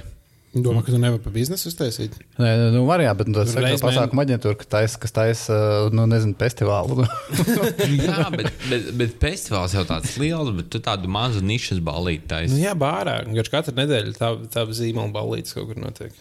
[0.66, 2.16] Domā, ka tu nevari pa biznesu uztaisīt?
[2.40, 5.58] Nē, nu, var jā, bet nu, tas ir Reiz pasākuma aģentūra, kas taisa, kas taisa,
[5.94, 7.06] nu, nezinu, festivālu.
[8.08, 12.32] Jā, bet, bet, bet festivāls jau tāds liels, bet tu tādu mazu nišas balīti Nu,
[12.34, 12.62] taisi.
[12.64, 13.20] jā, bārā.
[13.36, 16.16] Garš katru nedēļu tā, tā zīmola balīdzes kaut kur notiek.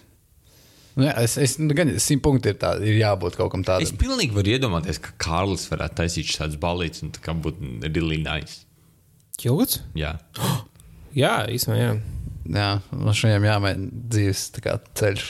[0.96, 3.68] Nu, jā, es, es, nu, gan simt punkti ir, tā, ir jābūt kaut kam Es
[3.68, 3.98] tādam.
[4.00, 8.62] pilnīgi varu iedomāties, ka Kārlis varētu taisīt šādas balītas un tā kā būtu really nice.
[9.36, 9.82] Ķilgots?
[10.00, 10.14] Jā.
[11.16, 11.80] Jā, īstenībā.
[11.80, 11.92] Jā.
[12.52, 15.28] Jā, man šodien jāmēģina dzīves kā ceļš.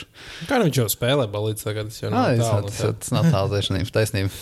[0.49, 1.91] Kā nu viņš jau spēlē balīdzes tagad?
[1.91, 2.65] Tas jau nav tas, tālu.
[2.65, 2.91] no tas, tā.
[3.03, 3.61] tas nav tālu
[3.95, 4.33] taisnība.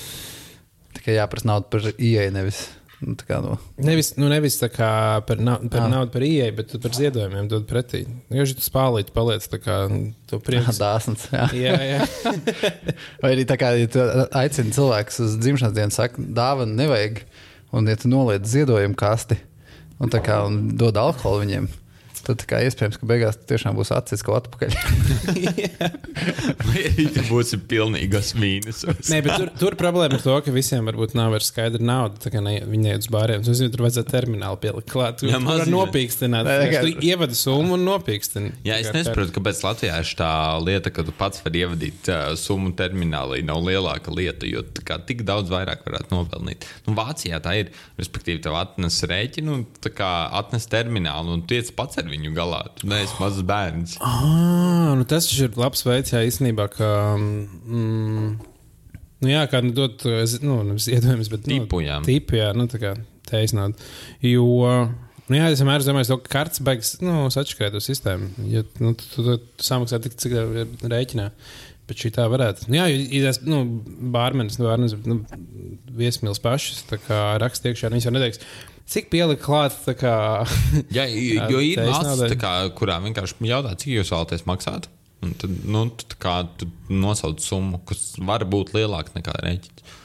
[0.95, 2.65] Tikai jāprasa naudu par ieeju, nevis.
[3.03, 4.89] Nu, kā, nu, Nevis, nu, nevis tā kā
[5.27, 8.05] par, na par naudu, par ieeju, bet par ziedojumiem dod pretī.
[8.33, 9.81] Jo šī spālīte paliec tā kā
[10.31, 10.79] to prieks.
[10.83, 11.27] dāsns.
[11.33, 11.49] Jā.
[11.59, 12.05] jā, jā.
[13.21, 14.05] Vai arī tā kā ja tu
[14.39, 17.25] aicini cilvēkus uz dzimšanas dienu, saka, dāvana nevajag.
[17.75, 19.35] Un, ja tu noliec ziedojumu kasti
[19.99, 21.67] un, tā kā, un dod alkoholu viņiem,
[22.25, 24.75] tad tā kā iespējams, ka beigās tiešām būs acis kaut atpakaļ.
[26.65, 26.83] Vai
[27.29, 29.09] būsi pilnīgos mīnusos?
[29.11, 32.19] Nē, bet tur, tur problēma ir to, ka visiem varbūt nav vairs skaidra nauda.
[32.23, 33.43] Tā kā ne, viņi neiet uz bāriem.
[33.43, 35.19] Es nezinu, tur vajadzētu terminālu pielikt klāt.
[35.21, 36.47] Tur Jā, tur var nopīkstināt.
[36.47, 38.53] Nē, kā- Tu ievadi summu un nopīkstini.
[38.67, 40.31] Jā, es nesaprotu, kāpēc Latvijā ir tā
[40.63, 43.41] lieta, ka tu pats vari ievadīt uh, summu terminālī.
[43.45, 46.67] Nav lielāka lieta, jo tā kā, tik daudz vairāk varētu nopelnīt.
[46.87, 47.73] Nu, Vācijā tā ir.
[47.99, 50.09] Respektīvi, tev atnes rēķinu, un tā kā
[50.39, 52.61] atnes terminālu, un tiec pats ar viņu galā.
[52.79, 53.95] Tu neesi mazs bērns.
[54.03, 56.89] Ah, nu tas ir labs veids, jā, īstenībā, ka.
[57.19, 58.35] Mm,
[59.23, 60.05] nu jā, kā nu, dot,
[60.45, 61.45] nu, nevis iedojumus, bet.
[61.47, 61.99] Tipu, jā.
[62.01, 62.95] Nu, tipu, jā, nu tā kā
[63.29, 63.81] teisināt.
[64.25, 64.47] Jo.
[65.25, 68.27] Nu jā, es vienmēr domāju, ka kartes beigas nu, atšķirēt to sistēmu.
[68.51, 71.31] Ja, nu, tu, tu, tu, tu samaksā tik, cik tev ir rēķinā.
[71.85, 72.65] Bet šī tā varētu.
[72.69, 72.85] Nu, jā,
[73.25, 73.59] tas nu,
[74.13, 75.19] bārmenis, nu, bārmenis, nu,
[75.97, 76.81] viesmīlis pašas
[77.41, 78.41] raksta iekšā, viņš jau neteiks,
[78.89, 79.77] cik pielika klāt.
[79.85, 80.15] tā Kā,
[80.97, 84.89] Jā, jo ir kā, kurām vienkārši jautā, cik jūs vēlaties maksāt.
[85.25, 90.01] Un tad nu, tā kā, tu nosauc summu, kas var būt lielāka nekā rēķins.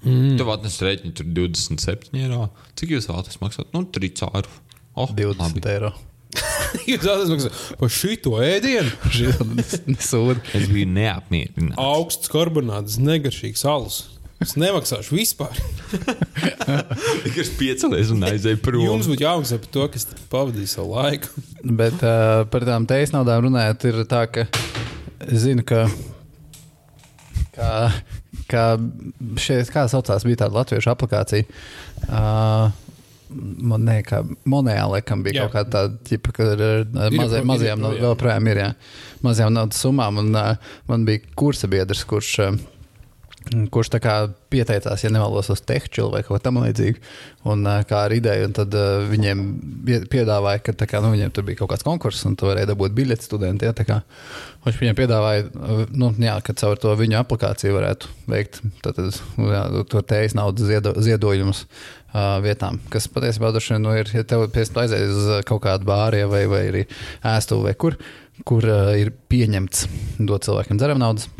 [0.00, 0.36] Mm.
[0.40, 2.46] Tev atnes rēķinu tur 27 eiro.
[2.80, 3.68] Cik jūs vēlaties maksāt?
[3.76, 4.54] Nu, 3 eiro.
[4.96, 5.64] Oh, 20 labi.
[5.68, 5.90] eiro.
[6.86, 9.32] Jūs atzīstat, par šito ēdienu Šī
[9.90, 10.38] nesūda.
[10.54, 11.80] Es biju neapmierināts.
[11.82, 14.04] augsts karbonāts, negaršīgs alus.
[14.40, 15.56] Es nemaksāšu vispār.
[17.24, 18.84] Tikai piecelies un aizēju prom.
[18.86, 21.42] Jums būtu jāmaksā par to, kas pavadīja savu laiku.
[21.80, 24.46] Bet uh, par tām teisu naudām runājot, ir tā, ka
[25.28, 25.84] es zinu, ka.
[27.50, 27.72] Kā,
[28.48, 28.64] kā
[29.42, 31.60] šeit, kā saucās, bija tāda latviešu aplikācija.
[32.08, 32.70] Uh,
[33.30, 35.42] Man ne, kā monēta, laikam, bija Jā.
[35.44, 36.62] kaut kāda tāda, ķipa, ka ar,
[37.04, 38.48] ar mazajām, ir no, joprojām.
[38.50, 38.70] ir, jā,
[39.22, 40.18] mazajām naudas summām.
[40.24, 42.58] Un, uh, man bija kursa biedrs, kurš, uh,
[43.72, 44.14] kurš kā
[44.52, 47.00] pieteicās, ja nevēlos uz tehniku vai kaut ko tamlīdzīgu.
[47.50, 48.74] Un kā ar ideju, un tad
[49.10, 49.40] viņiem
[49.86, 52.94] pie- piedāvāja, ka kā, nu, viņiem tur bija kaut kāds konkurss, un tu varēji dabūt
[52.98, 53.72] biļeti studentiem.
[53.72, 54.02] Ja, kā
[54.66, 55.48] viņš viņiem piedāvāja,
[55.96, 60.94] nu, jā, ka caur to viņu aplikāciju varētu veikt tad, jā, to tējas naudas ziedo,
[61.00, 66.44] ziedojumus uh, vietām, kas patiesībā nu, ir, ja tev aizies uz kaut kādu bāru vai,
[66.46, 66.86] vai arī
[67.24, 67.96] ēstuvi vai kur,
[68.44, 69.86] kur uh, ir pieņemts
[70.28, 71.30] dot cilvēkiem dzeram naudas.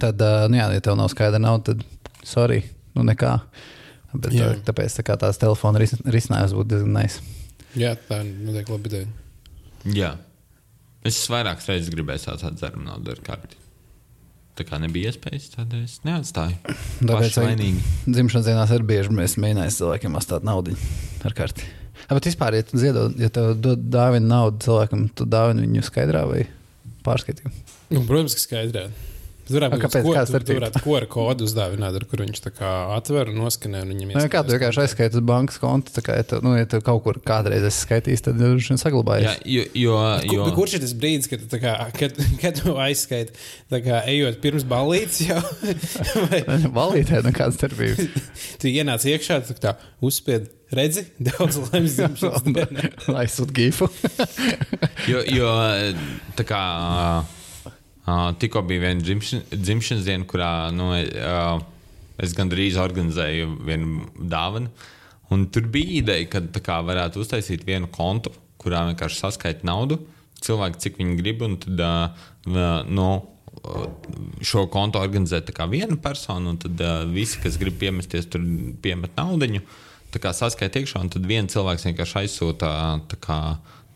[0.00, 2.62] Tad, nu jā, ja tev nav skaidra nauda, tad sorry,
[2.96, 3.36] nu nekā.
[4.12, 4.50] Bet, Jā.
[4.52, 7.22] tā, tāpēc tā kā tās telefona ris risinājums būtu diezgan nice.
[7.78, 9.08] Jā, tā noteikti labi ideja.
[9.96, 10.12] Jā.
[11.08, 13.56] Es vairākas reizes gribēju tādu dzerumu naudu ar karti.
[14.52, 16.58] Tā kā nebija iespējas, tad es neatstāju.
[17.00, 17.80] Tāpēc vainīgi.
[18.04, 20.76] dzimšanas dienās ir bieži mēs mēģinājām cilvēkiem atstāt naudu
[21.24, 21.64] ar karti.
[22.02, 25.86] Ja, bet vispār, ja tu ziedot, ja tev dod dāvinu naudu cilvēkam, tu dāvini viņu
[25.88, 26.44] skaidrā vai
[27.06, 27.54] pārskaitījumā.
[27.94, 28.84] Nu, protams, ka skaidrā.
[29.52, 30.58] Tur varētu būt Kāda tur- tur starpība?
[30.62, 33.82] varētu kora kodu uzdāvināt, ar kuru viņš tā kā atver un noskanē.
[33.84, 34.86] un viņam Nu, ja kā tu ieskatās vienkārši kontā.
[34.88, 37.84] aizskaiti uz bankas kontu, tā kā, ja tu, nu, ja tu kaut kur kādreiz esi
[37.86, 39.38] skaitījis, tad viņš ir Jā, saglabājies.
[39.44, 39.96] jo, jo,
[40.28, 43.36] Kur, jo, kurš ir tas brīdis, kad, kā, kad, kad tu aizskaiti,
[43.70, 45.42] tā kā ejot pirms balītes jau?
[46.30, 46.40] Vai
[46.80, 48.08] Valītē nekāda starpība.
[48.58, 52.88] tu ienāc iekšā, tu tā uzspied, redzi, daudz laimes dzimšanas dienā.
[53.12, 53.90] Lai sūtu gifu.
[55.10, 55.50] jo, jo
[56.38, 57.41] tā kā uh,
[58.38, 61.62] tikko bija viena dzimšana, dzimšanas diena, kurā nu, uh,
[62.22, 64.72] es gandrīz organizēju vienu dāvanu.
[65.32, 70.00] Un tur bija ideja, ka kā varētu uztaisīt vienu kontu, kurā vienkārši saskaita naudu,
[70.42, 73.10] cilvēki, cik viņi grib, un tad uh, no,
[74.42, 78.42] šo kontu organizē viena persona, un tad uh, visi, kas grib piemesties, tur
[78.82, 79.62] piemet naudu.
[80.12, 82.68] Saskaita iekšā, un tad viens cilvēks vienkārši aizsūta
[83.08, 83.38] tā kā,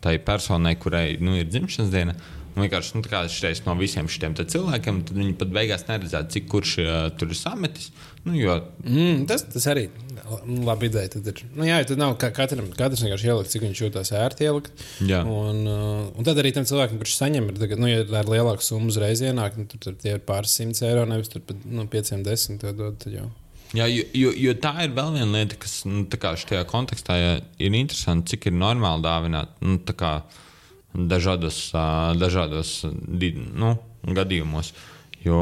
[0.01, 2.15] tai personai, kurai nu, ir dzimšanas diena.
[2.15, 6.33] Un vienkārši nu, tā kā šis no visiem šiem cilvēkiem, tad viņi pat beigās neredzētu,
[6.35, 7.91] cik kurš uh, tur ir sametis.
[8.27, 9.85] Nu, jo, Mm, tas, tas arī
[10.67, 11.13] labi ideja.
[11.15, 14.47] Tad ir, nu, jā, tad nav ka- katram, katrs vienkārši ielikt, cik viņš jūtas ērti
[14.47, 14.85] ielikt.
[15.07, 15.21] Jā.
[15.23, 18.65] Un, uh, un tad arī tam cilvēkam, kurš saņem, ir, tagad, nu, ja ar lielāku
[18.65, 21.87] summu uzreiz ienāk, nu, tur, tur tie ir pāris simts eiro, nevis tur pat nu,
[21.91, 22.63] pieciem desmit.
[22.63, 23.29] Tad, tad jau.
[23.75, 27.17] Jā, jo, jo, jo tā ir vēl viena lieta, kas nu, šajā kontekstā
[27.59, 29.75] ir interesanti, cik ir normāli dāvināt nu,
[30.97, 31.57] dažādos,
[32.17, 34.73] dažādos nu, gadījumos.
[35.25, 35.41] Jo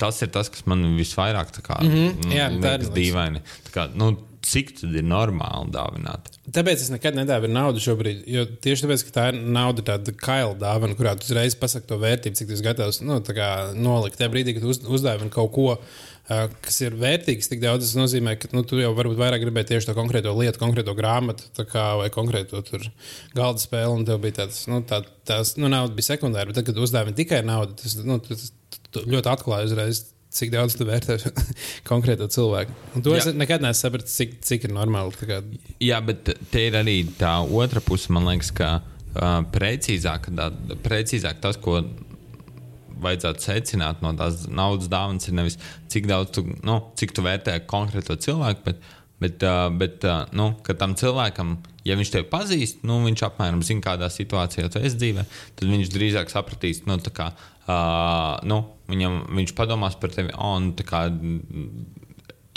[0.00, 2.32] tas ir tas, kas man visvairāk tā kā, mm -hmm.
[2.32, 2.96] Jā, tā ir liekas liekas.
[2.98, 3.40] dīvaini.
[3.66, 6.30] Tā Kā, nu, cik tad ir normāli dāvināt?
[6.54, 8.22] Tāpēc es nekad nedāvinu naudu šobrīd.
[8.26, 11.98] Jo tieši tāpēc, ka tā ir nauda, tāda kaila dāvana, kurā tu uzreiz pasaki to
[11.98, 14.18] vērtību, cik tu esi gatavs nu, tā nolikt.
[14.18, 15.76] Tajā brīdī, kad uz, uzdāvini kaut ko,
[16.28, 19.88] kas ir vērtīgs, tik daudz, tas nozīmē, ka nu, tu jau varbūt vairāk gribēji tieši
[19.88, 22.60] to konkrēto lietu, konkrēto grāmatu kā, vai konkrēto
[23.36, 23.94] galda spēli.
[23.94, 26.50] Un tev bija tāds, nu, tā, tās nu, nauda bija sekundāra.
[26.50, 28.36] Bet tad, kad uzdāvini tikai naudu, tas nu, tu,
[28.92, 30.04] tu ļoti atklāja uzreiz.
[30.38, 31.14] Cik daudz tu vērtē
[31.88, 32.74] konkrēto cilvēku?
[32.98, 33.22] Un to Jā.
[33.22, 35.38] es nekad neesmu sapratis, cik, cik ir normāli.
[35.80, 38.12] Jā, bet te ir arī tā otra puse.
[38.12, 40.50] Man liekas, ka uh, precīzāk, tā,
[40.84, 41.80] precīzāk tas, ko
[43.02, 45.58] vajadzētu secināt no tās naudas dāvanas, ir nevis
[45.92, 48.88] cik daudz tu, nu, cik tu vērtē konkrēto cilvēku, bet,
[49.22, 49.46] bet,
[49.80, 51.56] bet nu, tam cilvēkam,
[51.88, 55.26] ja viņš tevi pazīst, nu, viņš apmēram zina, kādā situācijā tu esi dzīvē,
[55.58, 60.74] tad viņš drīzāk sapratīs, nu, kā, uh, nu, viņam, viņš padomās par tevi, oh, nu,
[60.88, 61.06] kā,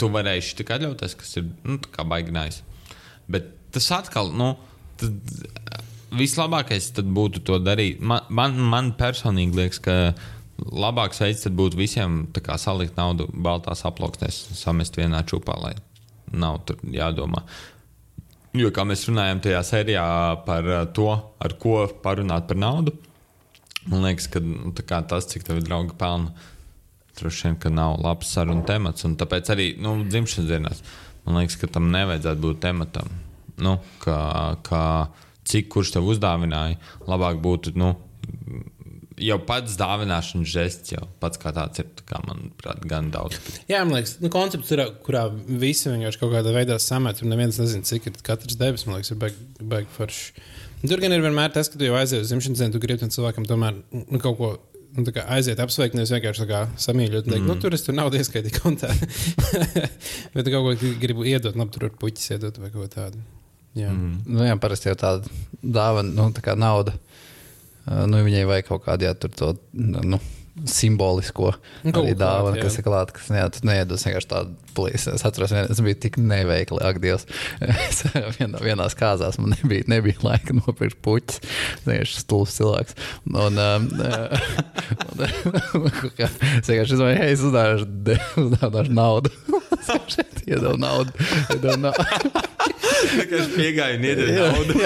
[0.00, 1.78] tu varēsi tik atļauties, kas ir nu,
[2.10, 2.62] baiginājis.
[3.30, 4.54] Bet tas atkal, nu,
[5.00, 5.14] tad,
[6.16, 8.00] vislabākais būtu to darīt.
[8.04, 9.96] Man, man, man personīgi liekas, ka
[10.70, 15.74] labāks veids būtu visiem kā salikt naudu baltās aploksnēs, samest vienā čūpā, lai
[16.32, 17.44] nav tur jādomā.
[18.56, 20.06] Jo, kā mēs runājam tajā sērijā
[20.46, 21.08] par uh, to,
[21.40, 22.92] ar ko parunāt par naudu,
[23.88, 26.34] man liekas, ka nu, kā tas, cik tavi draugi pelna,
[27.16, 29.06] droši vien, ka nav labs sarunu temats.
[29.08, 30.84] Un tāpēc arī nu, dzimšanas dienās
[31.24, 33.10] man liekas, ka tam nevajadzētu būt tematam.
[33.62, 34.18] Nu, kā,
[34.66, 34.84] kā
[35.48, 37.74] cik kurš tev uzdāvināja, labāk būtu.
[37.78, 37.94] Nu,
[39.22, 43.38] Jau pats dāvināšanas žests, jau pats kā tāds ir, tā kā, manuprāt, gan daudz.
[43.70, 47.60] Jā, man liekas, nu, koncepts, ir, kurā visi vienkārši kaut kādā veidā samet, un neviens
[47.62, 48.86] nezina, cik ir katrs devis.
[48.88, 50.44] Man liekas, ir baigi baig forši.
[50.82, 53.04] Un Tur gan ir vienmēr tas, ka tu jau aizies uz dzimšanas dienu, tu gribi
[53.04, 54.52] tam cilvēkam tomēr nu, kaut ko.
[54.92, 57.24] Nu, tā kā aiziet, apsveikt, nevis vienkārši tā kā samīļot.
[57.30, 57.46] Mm.
[57.48, 58.90] Nu, tur es tur naudu ieskaitīju kontā.
[60.34, 63.22] Bet kaut ko gribu iedot, labi, tur var puķis iedot vai kaut ko tādu.
[63.72, 63.88] Jā.
[63.88, 64.18] Mm.
[64.26, 65.32] Nu, jā, parasti jau tāda
[65.64, 66.92] dāvana, nu, tā kā nauda.
[67.86, 70.20] Nu, viņai vajag kaut kādu jā, tur to nu,
[70.68, 71.54] simbolisko
[71.86, 72.66] Nu, dāvanu, jā.
[72.66, 73.14] kas ir klāta.
[73.16, 75.14] Kas jā, tu neiedos vienkārši tādu plīsi.
[75.16, 77.24] Es atceros, vien, es biju tik neveikli, ak, Dievs.
[77.64, 78.02] Es
[78.38, 81.40] vienā, vienās kāzās man nebija, nebija laika nopirkt puķus.
[81.80, 82.98] Es vienkārši stulbs cilvēks.
[83.32, 83.88] Un, um,
[85.08, 85.24] un,
[86.20, 89.34] es vienkārši domāju, hei, es uzdāvināšu uzdāvināšu naudu.
[89.78, 91.30] Es vienkārši iedevu naudu.
[91.56, 92.42] Iedevu naudu.
[93.02, 94.82] Tikai piegāja un iedod naudu.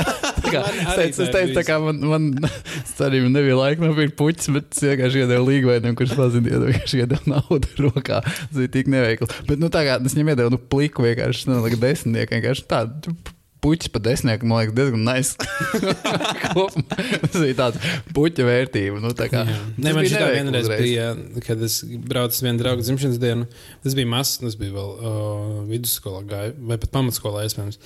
[0.47, 2.29] Tā kā, Man es tā es teicu, tā kā man, man
[3.07, 7.33] arī nebija laika nopirkt puķis, bet es vienkārši iedevu līgvainam, kurš pazina, iedevu vienkārši iedevu
[7.35, 8.23] naudu rokā.
[8.27, 9.31] Tas bija tik neveikli.
[9.51, 13.17] Bet, nu, tā kā es viņam iedevu nu, pliku vienkārši, nu, like desmitnieku, vienkārši tādu.
[13.65, 15.33] Puķis pa desmitnieku, man liekas, diezgan nice.
[16.53, 17.81] Tas bija tāds
[18.15, 19.01] puķa vērtība.
[19.03, 20.83] Nu, tā kā, Nē, man bija šī vienreiz uzreiz.
[20.85, 21.07] bija,
[21.47, 23.49] kad es braucu uz vienu draugu dzimšanas dienu.
[23.83, 27.81] Tas bija mazs, tas bija vēl uh, vidusskolā, gāju, vai pat pamatskolā, iespējams.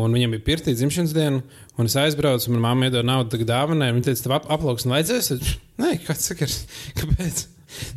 [0.00, 1.42] Un viņam bija pirtī dzimšanas diena,
[1.76, 3.90] un es aizbraucu, un manā mamma iedod naudu dāvanai.
[3.92, 5.32] Viņa teica, tev ap aplauks un vajadzēs?
[5.36, 6.62] Es, Nē, kāds sakars,
[6.96, 7.46] kāpēc?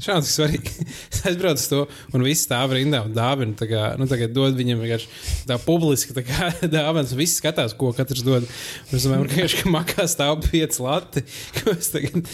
[0.04, 0.74] Šādi svarīgi.
[1.16, 1.82] Es aizbraucu to,
[2.16, 3.56] un viss stāv rindā un dāvina.
[3.58, 5.08] Tā kā, nu, tagad dod viņam vienkārši
[5.50, 7.14] tā publiski tā kā, dāvanas.
[7.18, 8.46] Visi skatās, ko katrs dod.
[8.90, 11.24] Un es domāju, ka ka makā stāv pieci lati.
[11.60, 12.28] Ko es tagad.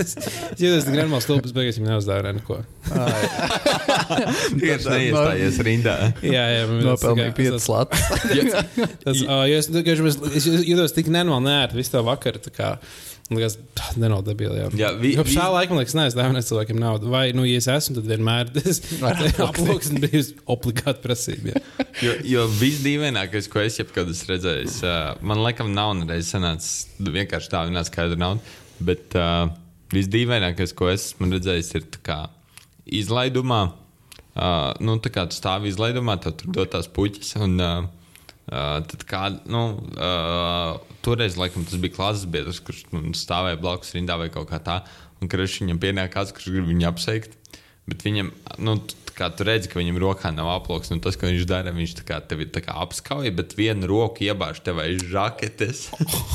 [0.00, 0.16] es
[0.60, 2.60] jūtos, ka granmāls stulbis beigās viņam neuzdāvināja neko.
[4.60, 5.96] Tieši neiestājies rindā.
[6.24, 8.02] Jā, jā, man Nopelnīja piecas lapas.
[9.04, 12.42] Tas, uh, jo es, es, es, es jūtos tik nenormāli nērti visu to vakaru.
[13.38, 13.54] Liekas,
[14.00, 14.56] nenormāli debili.
[14.58, 17.10] Jā, Jā, vi- Kopš tā vi- laika, man liekas, neesmu dāvinājis cilvēkiem naudu.
[17.12, 18.80] Vai, nu, ja es esmu, tad vienmēr tas
[19.48, 21.54] aploksnis bijusi obligāti prasība.
[21.54, 21.62] jā.
[22.00, 24.76] Jo, jo visdīvainākais, ko es jebkad esmu redzējis,
[25.26, 28.40] man laikam nav nereiz sanācis vienkārši tā vienā skaidra nauda.
[28.80, 29.50] Bet uh,
[29.92, 32.22] visdīvainākais, ko es esmu redzējis, ir kā
[32.86, 33.60] izlaidumā.
[34.30, 37.34] Uh, nu, tā kā tu stāvi izlaidumā, tad tur dod tās puķis.
[37.44, 37.88] Un, uh,
[38.50, 39.64] uh, tad kā, nu,
[39.96, 44.60] uh, toreiz, laikam, tas bija klases biedrs, kurš nu, stāvēja blakus rindā vai kaut kā
[44.62, 44.82] tā.
[45.20, 47.36] Un kurš viņam pienāk kāds, kurš grib viņu apsveikt.
[47.90, 48.30] Bet viņam,
[48.62, 48.76] nu,
[49.16, 52.06] kā tu redzi, ka viņam rokā nav aploks, un tas, ko viņš dara, viņš tā
[52.08, 55.88] kā tevi tā kā apskauj, bet vienu roku iebāž tev aiz žaketes,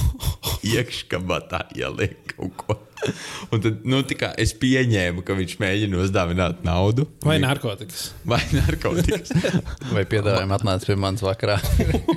[0.76, 2.78] iekškabatā ieliek kaut ko.
[3.54, 7.08] Un tad, nu, tā kā es pieņēmu, ka viņš mēģina uzdāvināt naudu.
[7.26, 8.10] Vai narkotikas?
[8.28, 9.34] Vai narkotikas,
[9.96, 11.60] Vai piedāvājumi atnāca pie manis vakarā?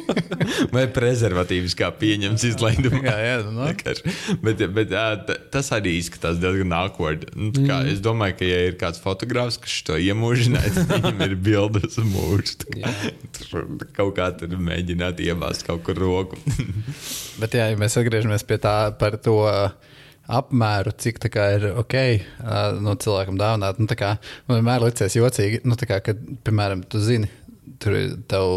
[0.75, 3.03] vai prezervatīvas, kā pieņemts izlaidumā.
[3.05, 3.69] jā, jā, nu.
[4.45, 7.29] Bet, bet ā, ta- tas arī izskatās diezgan awkward.
[7.37, 11.25] Nu, tā kā, es domāju, ka, ja ir kāds fotogrāfs, kas to iemūžināja, tad viņam
[11.29, 11.99] ir bildes.
[11.99, 12.95] Tā
[13.39, 16.39] Tur kaut kā tur mēģināt iebāzt kaut kur roku.
[17.39, 19.69] Bet, jā, ja mēs atgriežamies pie tā par to uh,
[20.29, 21.97] apmēru, cik tā kā ir ok,
[22.45, 23.81] uh, no cilvēkam dāvināt.
[23.81, 24.15] Nu, tā kā,
[24.49, 27.31] man vienmēr liekas jocīgi, nu, kā, kad, piemēram, tu zini.
[27.79, 27.95] Tur
[28.27, 28.49] tev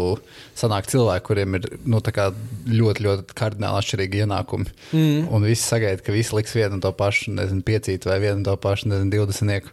[0.58, 4.72] sanāk cilvēki, kuriem ir nu, ļoti, ļoti kardināli atšķirīgi ienākumi.
[4.90, 5.28] Mm.
[5.30, 8.48] Un visi sagaida, ka visi liks vienu un to pašu, nezinu, piecīt vai vienu un
[8.48, 9.70] to pašu, nezinu, divdesmitnieku.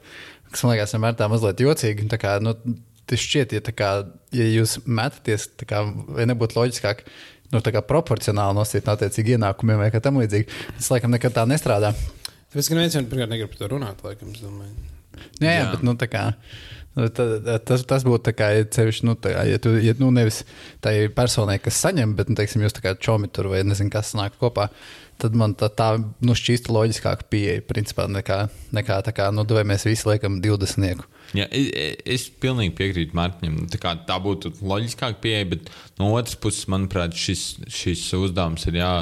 [0.51, 2.05] Kas man liekas, vienmēr tā mazliet jocīgi.
[2.11, 2.53] Tā kā, nu,
[3.09, 3.89] tas šķiet, ja, tā kā,
[4.37, 5.81] ja jūs metaties, kā,
[6.13, 7.01] vai nebūtu loģiskāk,
[7.53, 10.49] nu, proporcionāli nosīt no attiecīgi ienākumiem vai kā tam līdzīgi.
[10.77, 11.93] Tas, laikam, nekad tā nestrādā.
[12.49, 14.73] Tāpēc, ka neviens jau pirmkārt negrib par to runāt, laikam, es domāju.
[15.39, 15.65] Jā, jā, Jā.
[15.73, 16.23] bet nu, tā kā,
[16.95, 19.93] nu, ta- tas, tas būtu tā kā, ja, cevišķi, nu, tā, kā, ja, tu, ja
[19.99, 20.41] nu, nevis
[20.83, 24.15] tai personai, kas saņem, bet, nu, teiksim, jūs tā kā čomi tur vai nezinu, kas
[24.17, 24.69] nāk kopā.
[25.19, 29.65] Tad man tā, tā nu, šķīsta loģiskāka pieeja, principā, nekā, nekā tā kā, nu, vai
[29.67, 31.03] mēs visi liekam 20.
[31.37, 31.69] Jā, es,
[32.09, 33.67] es pilnīgi piekrītu Mārtiņam.
[33.73, 35.69] Tā, tā būtu loģiskāka pieeja, bet
[36.01, 38.93] no otras puses, manuprāt, šis, šis uzdevums ir jā.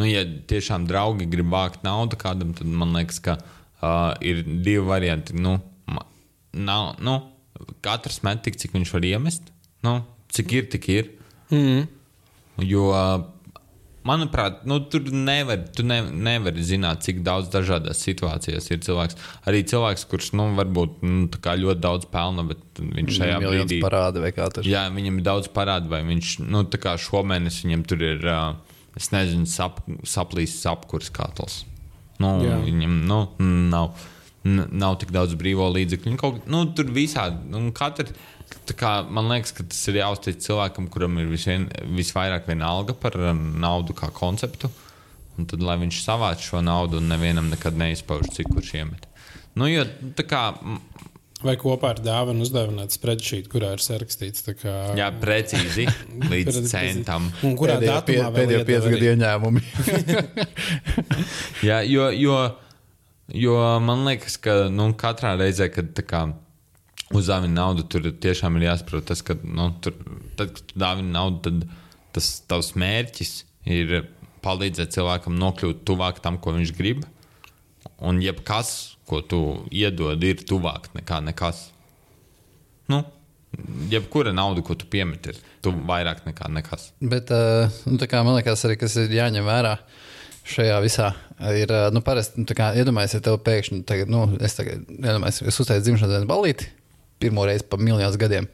[0.00, 4.84] Nu, ja tiešām draugi grib vākt naudu kādam, tad man liekas, ka uh, ir divi
[4.88, 5.36] varianti.
[5.36, 5.58] Nu,
[6.52, 7.18] nav, nu,
[7.84, 9.52] katrs met tik, cik viņš var iemest.
[9.84, 9.98] Nu,
[10.32, 11.12] cik ir, tik ir.
[11.52, 11.86] Mm.
[12.68, 12.88] Jo,
[14.08, 19.18] manuprāt, nu, tur nevar, tu ne, nevari zināt, cik daudz dažādās situācijās ir cilvēks.
[19.50, 23.80] Arī cilvēks, kurš nu, varbūt nu, ļoti daudz pelna, bet viņš šajā Miljonus brīdī.
[23.84, 24.66] parāda vai kā tur.
[24.68, 26.64] Jā, viņam ir daudz parādu, vai viņš nu,
[27.06, 28.26] šomēnes viņam tur ir,
[28.98, 31.62] es nezinu, sap, saplīsis apkurs katls.
[32.22, 32.58] Nu, Jā.
[32.62, 33.22] viņam nu,
[33.72, 33.94] nav,
[34.44, 36.10] nav tik daudz brīvo līdzekļu.
[36.10, 38.41] Viņi Kaut, nu, tur visādi, nu, katra, tā
[38.78, 43.16] kā, man liekas, ka tas ir jāuztic cilvēkam, kuram ir visvien, visvairāk viena alga par
[43.18, 44.70] ā, naudu kā konceptu.
[45.38, 49.08] Un tad, lai viņš savāc šo naudu un nevienam nekad neizpauž, cik kurš iemet.
[49.56, 49.86] Nu, jo,
[50.16, 50.42] tā kā,
[51.42, 54.74] Vai kopā ar dāvanu uzdāvināt spreadsheet, kurā ir sarakstīts tā kā.
[54.94, 55.88] jā, precīzi
[56.30, 57.26] līdz centam.
[57.42, 59.62] Un kurā Pēdējo, pēdējo piecu gadu ieņēmumi.
[61.68, 62.36] Jā, jo, jo,
[63.34, 66.22] jo man liekas, ka nu, katrā reizē, kad tā kā,
[67.16, 69.96] uzdāvina naudu, tur tiešām ir jāsaprot, tas, ka, nu, tur,
[70.38, 71.64] tad, kad tu dāvini naudu, tad
[72.12, 73.32] tas tavs mērķis
[73.72, 74.02] ir
[74.42, 77.06] palīdzēt cilvēkam nokļūt tuvāk tam, ko viņš grib.
[78.02, 79.40] Un jebkas, ko tu
[79.74, 81.68] iedod, ir tuvāk nekā nekas.
[82.90, 83.04] Nu,
[83.90, 86.90] jebkura nauda, ko tu piemeti, ir tu vairāk nekā nekas.
[86.98, 89.76] Bet uh, nu, kā man liekas, arī kas ir jāņem vērā
[90.52, 91.12] šajā visā,
[91.54, 95.44] ir, uh, nu, parasti, nu, kā iedomājies, ja tev pēkšņi, tagad, nu, es tagad, iedomājies,
[95.46, 96.72] es uzteicu dzimšanas dienas balīti
[97.22, 98.50] pirmo reizi pa miljonus gadiem.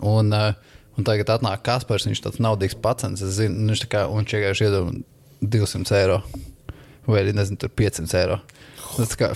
[0.00, 0.52] Un, uh,
[0.98, 4.28] un tagad atnāk Kaspars, viņš tāds naudīgs pacens, es zinu, nu, viņš tā kā, un
[4.28, 5.02] vienkārši iedod man
[5.40, 6.22] 200 eiro.
[7.08, 8.40] Vai arī, nezinu, tur 500 eiro.
[8.98, 9.28] Tas kā,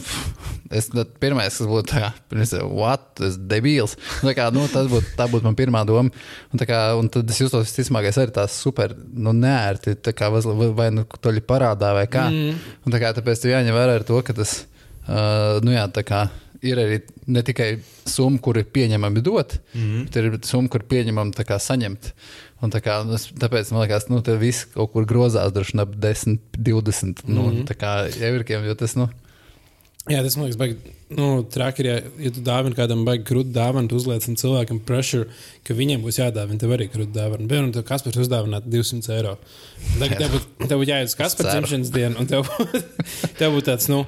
[0.75, 3.95] es, nu, pirmais, kas būtu, tā, pirms, what, tas ir debīls.
[4.25, 6.11] Tā, kā, nu, tas būtu, tā būtu man pirmā doma.
[6.53, 10.89] Un, kā, un tad es jūtos, visticamākais, arī tās super, nu, nērti, tā kā, vai,
[10.95, 12.27] nu, toļi parādā, vai kā.
[12.33, 12.59] Mm.
[12.83, 14.65] Un, tā kā tāpēc tev jāņem vērā ar to, ka tas,
[15.07, 16.27] uh, nu, jā, tā kā
[16.63, 17.71] ir arī ne tikai
[18.07, 20.05] summa, kur ir pieņemami dot, mm -hmm.
[20.07, 22.13] bet ir summa, kur pieņemami tā kā saņemt.
[22.63, 25.97] Un tā kā, nu, tāpēc man liekas, ka viss kaut kur grozās droši vien ap
[25.97, 28.23] 10, 20 nu, mm -hmm.
[28.23, 28.65] evriem.
[28.65, 29.09] Jo tas, nu,
[30.11, 33.53] Jā, tas man liekas, baigi, nu, traki ir, ja, ja tu dāvini kādam baigi krūti
[33.55, 35.29] dāvanu, tu uzliec tam cilvēkam pressure,
[35.63, 37.47] ka viņiem būs jādāvina tev arī krūti dāvana.
[37.47, 39.37] Piemēram, tev Kaspars uzdāvināt 200 eiro.
[40.01, 40.25] Tagad
[40.59, 42.51] tev būtu jāiet uz Kaspars dzimšanas dienu, un tev,
[43.39, 44.01] tev būtu tāds, nu,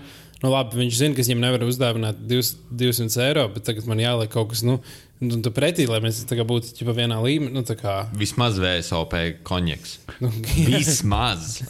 [0.45, 4.51] nu, labi, viņš zina, ka viņam nevaru uzdāvināt 200 eiro, bet tagad man jāliek kaut
[4.53, 4.76] kas, nu,
[5.24, 7.55] nu tu pretī, lai mēs būtu ķipa, vienā līmenī.
[7.55, 9.16] Nu, tā kā, Vismaz VSOP
[9.47, 9.97] konjaks.
[10.20, 10.28] nu,
[10.68, 11.62] Vismaz.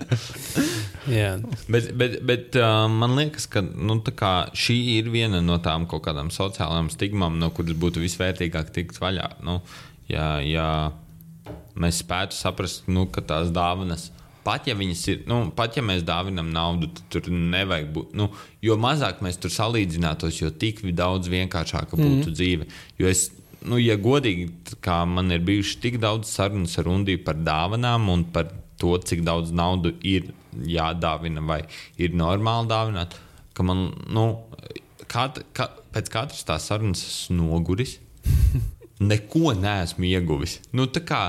[1.18, 1.32] jā.
[1.66, 3.98] Bet, bet, bet uh, man liekas, ka nu,
[4.54, 9.32] šī ir viena no tām kaut kādām sociālām stigmām, no kuras būtu visvērtīgāk tikt vaļā.
[9.46, 9.58] Nu,
[10.10, 10.70] ja, ja
[11.74, 14.10] mēs spētu saprast, nu, ka tās dāvanas.
[14.50, 18.14] Pat ja, viņas ir, nu, pat ja mēs dāvinam naudu, tad tur nevajag būt.
[18.18, 18.26] Nu,
[18.66, 22.34] jo mazāk mēs tur salīdzinātos, jo tik daudz vienkāršāka būtu mm.
[22.34, 22.66] dzīve.
[22.98, 23.28] Jo es,
[23.62, 24.48] nu, ja godīgi,
[24.82, 29.22] kā man ir bijuši tik daudz sarunas ar Undiju par dāvanām un par to, cik
[29.28, 30.32] daudz naudu ir
[30.66, 31.60] jādāvina vai
[32.00, 33.14] ir normāli dāvināt,
[33.54, 34.26] ka man, nu,
[35.06, 38.00] kat, ka, pēc katras tās sarunas esmu noguris.
[39.10, 40.58] Neko neesmu ieguvis.
[40.76, 41.22] Nu, tā kā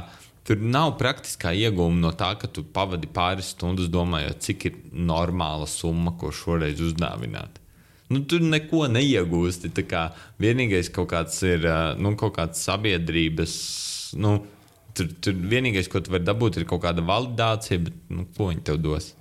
[0.51, 5.67] tur nav praktiskā iegūma no tā, ka tu pavadi pāris stundas domājot, cik ir normāla
[5.69, 7.61] summa, ko šoreiz uzdāvināt.
[8.11, 9.71] Nu, tur neko neiegūsti.
[10.43, 11.63] Vienīgais kaut kāds ir
[11.95, 13.53] nu, kaut kāds sabiedrības.
[14.19, 14.41] Nu,
[14.97, 18.65] tur, tur vienīgais, ko tu vari dabūt, ir kaut kāda validācija, bet nu, ko viņi
[18.67, 19.13] tev dos?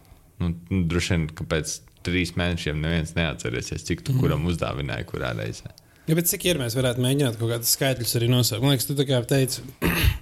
[0.43, 1.77] Nu, nu, droši vien, ka pēc
[2.07, 5.71] trīs mēnešiem neviens neatcerēsies, cik tu kuram uzdāvināji, kurā reizē.
[6.09, 8.65] Ja, bet cik ir mēs varētu mēģināt kaut kādus skaitļus arī nosaukt?
[8.65, 9.63] Man liekas, tu tā kā teici,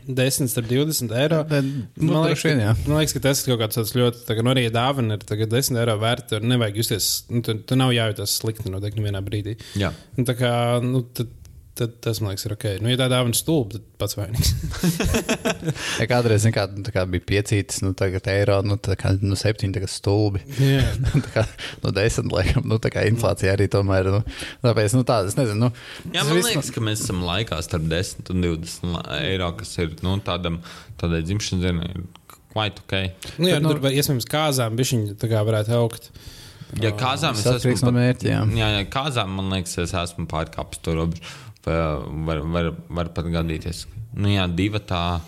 [0.08, 1.38] 10 ar 20 eiro.
[1.48, 4.36] Bet, nu, man, liekas, vien, man liekas, ka tas ir kaut kāds tāds ļoti, tā
[4.36, 7.78] kā, nu, arī dāvana ir tagad 10 eiro vērta, tur nevajag justies, nu, tu, tu
[7.78, 9.56] nav jājūtas slikti noteikti nevienā brīdī.
[9.80, 9.92] Jā.
[10.18, 10.52] Un tā kā,
[10.84, 11.32] nu, tad,
[11.78, 12.64] tad tas, man liekas, ir ok.
[12.82, 14.52] Nu, ja tā dāvana stulba, tad pats vainīgs.
[15.98, 19.74] Ja kādreiz kā, tā kā bija piecītis, nu tagad eiro, nu, tā kā, nu septiņi
[19.78, 20.42] tagad stulbi.
[21.28, 21.44] Tā kā,
[21.82, 24.20] nu, desmit, laikam, nu, tā kā inflācija arī tomēr, nu,
[24.64, 26.14] tāpēc, nu, tādas, nezinu, nu.
[26.14, 29.74] Jā, man viss, liekas, ka mēs esam laikā starp 10 un 20 la- eiro, kas
[29.82, 30.60] ir nu, tādam,
[31.00, 31.92] tādai dzimšanas dienai.
[32.54, 32.96] Quite ok.
[33.38, 36.10] Nu, jā, Bet, nu, nu- tur var, iespējams, kāzām bišķiņi tā kā varētu augt.
[36.82, 37.76] Ja kāzām es esmu.
[37.88, 38.40] no mērķa, jā.
[38.58, 41.22] jā, jā, kāzām man liekas, es esmu pārkāpis to robežu.
[41.66, 43.86] Var, var, var, var pat gadīties.
[44.16, 45.20] Nu, jā, divi tā.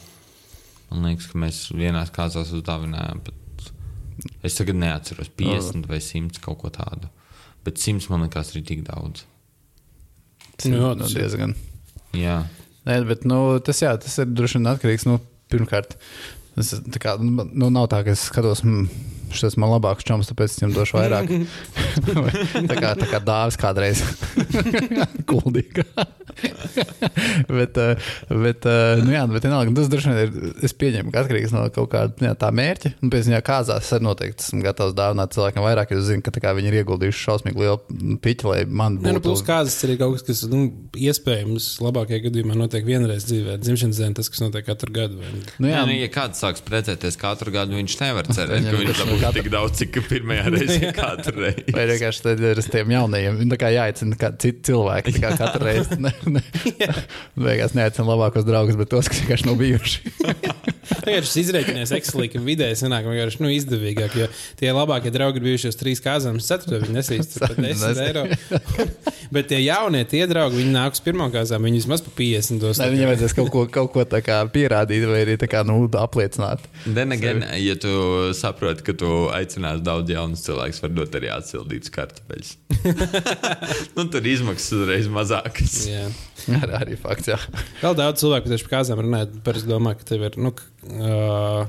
[0.91, 3.21] Man liekas, ka mēs vienās kāzās uzdāvinājām.
[3.27, 7.11] Bet es tagad neatceros 50 vai 100 kaut ko tādu.
[7.67, 9.27] Bet 100 man liekas arī tik daudz.
[10.65, 11.55] Nu, jā, nu, tas ir- diezgan.
[12.17, 12.41] Jā,
[12.89, 15.19] Nē, bet nu, tas, jā, tas ir droši vien atkarīgs no
[15.53, 15.97] pirmkārt.
[16.57, 18.89] Tas, ir tā kā, nu, nu, nav tā, ka es skatos, mm,
[19.37, 21.31] šis man labāks čoms, tāpēc es viņam došu vairāk.
[22.71, 24.03] tā kā, tā kā dāvis kādreiz.
[25.31, 25.85] Kuldīgi.
[27.49, 31.25] bet, eh, bet, eh, nu jā, bet vienalga, tas droši vien ir, es pieņemu, ka
[31.25, 32.95] atkarīgs no kaut kāda jā, tā mērķa.
[33.03, 36.25] Un pēc tam, kāzās, es arī noteikti esmu gatavs dāvināt cilvēkam vairāk, jo es zinu,
[36.27, 39.27] ka tā kā viņi ir ieguldījuši šausmīgi lielu piķi, lai man Nē, nu, būtu.
[39.29, 40.63] plus kāzas ir kaut kas, kas nu,
[40.97, 43.59] iespējams labākajā gadījumā notiek vienreiz dzīvē.
[43.63, 45.21] Dzimšanas diena, tas, kas notiek katru gadu.
[45.21, 45.35] Vai...
[45.59, 49.03] Nu, Jā, jā, nu, ja kāds sāks precēties katru gadu, viņš nevar cerēt, ka viņš
[49.05, 51.75] dabūs katru- tik daudz, cik pirmajā reizē katru reizi.
[51.77, 55.23] Vai vienkārši tad ir uz tiem jaunajiem, nu, tā kā jāicina kā citi cilvēki, tā
[55.25, 55.99] kā katru reizi.
[56.01, 56.43] Ne, ne,
[57.47, 60.15] beigās neaicina labākos draugus, bet tos, kas vienkārši nav bijuši.
[61.05, 64.27] Tagad šis izreikinies Excelī, ka vidēji sanāk vienkārši nu, izdevīgāk, jo
[64.59, 68.25] tie labākie draugi ir bijuši uz trīs kāzām, ceturto viņi nesīs pat 10 eiro.
[69.31, 72.81] Bet tie jaunie, tie draugi, viņi nāk uz pirmā kāzām, viņi vismaz pa 50 dos.
[72.83, 76.67] Viņam vajadzēs kaut ko, kaut ko tā kā pierādīt, vai arī tā kā, nu, apliecināt.
[76.89, 77.95] Then again, ja tu
[78.37, 82.53] saproti, ka tu aicinās daudz jaunus cilvēkus, var dot arī atsildītas kartupeļus.
[83.97, 85.77] nu, tur izmaksas uzreiz mazākas.
[85.91, 86.07] Jā.
[86.63, 87.39] Ar, arī fakts, jā.
[87.83, 89.39] Vēl daudz cilvēku tieši par kāzām runājot.
[89.47, 90.55] Parasti domā, ka tev ir nu,
[90.97, 91.65] uh,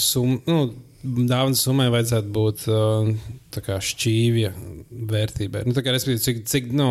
[0.00, 0.60] sum, nu,
[1.06, 3.10] dāvanas summai vajadzētu būt uh,
[3.54, 4.50] tā kā šķīvja
[5.10, 5.62] vērtībai.
[5.68, 6.88] Nu, tā kā, respektīvi, cik, cik nu,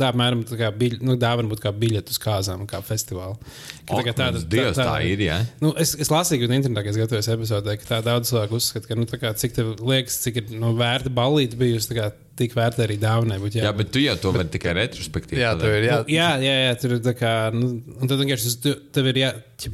[0.00, 3.36] tā apmēram tā kā biļ, nu, dāvana būtu kā biļete uz kāzām, kā festivāla.
[3.88, 5.40] Ka Ak, mans Dievs, tā ir, jā.
[5.62, 8.98] Nu, es, es lasīju, ka internetā es gatavojos epizodē, ka tā daudz cilvēku uzskata, ka
[8.98, 12.84] nu, tā kā, cik tev liekas, cik ir nu, vērta balīti bijusi, tā tik vērta
[12.84, 13.60] arī dāvanai būtu.
[13.62, 15.40] Jā, bet tu jau to vari tikai retrospektīvi.
[15.40, 15.98] Jā, tev ir jā.
[16.02, 17.32] Nu, jā, jā, jā, tur ir tā kā.
[17.54, 19.30] Nu, un tad vienkārši tev ir jā,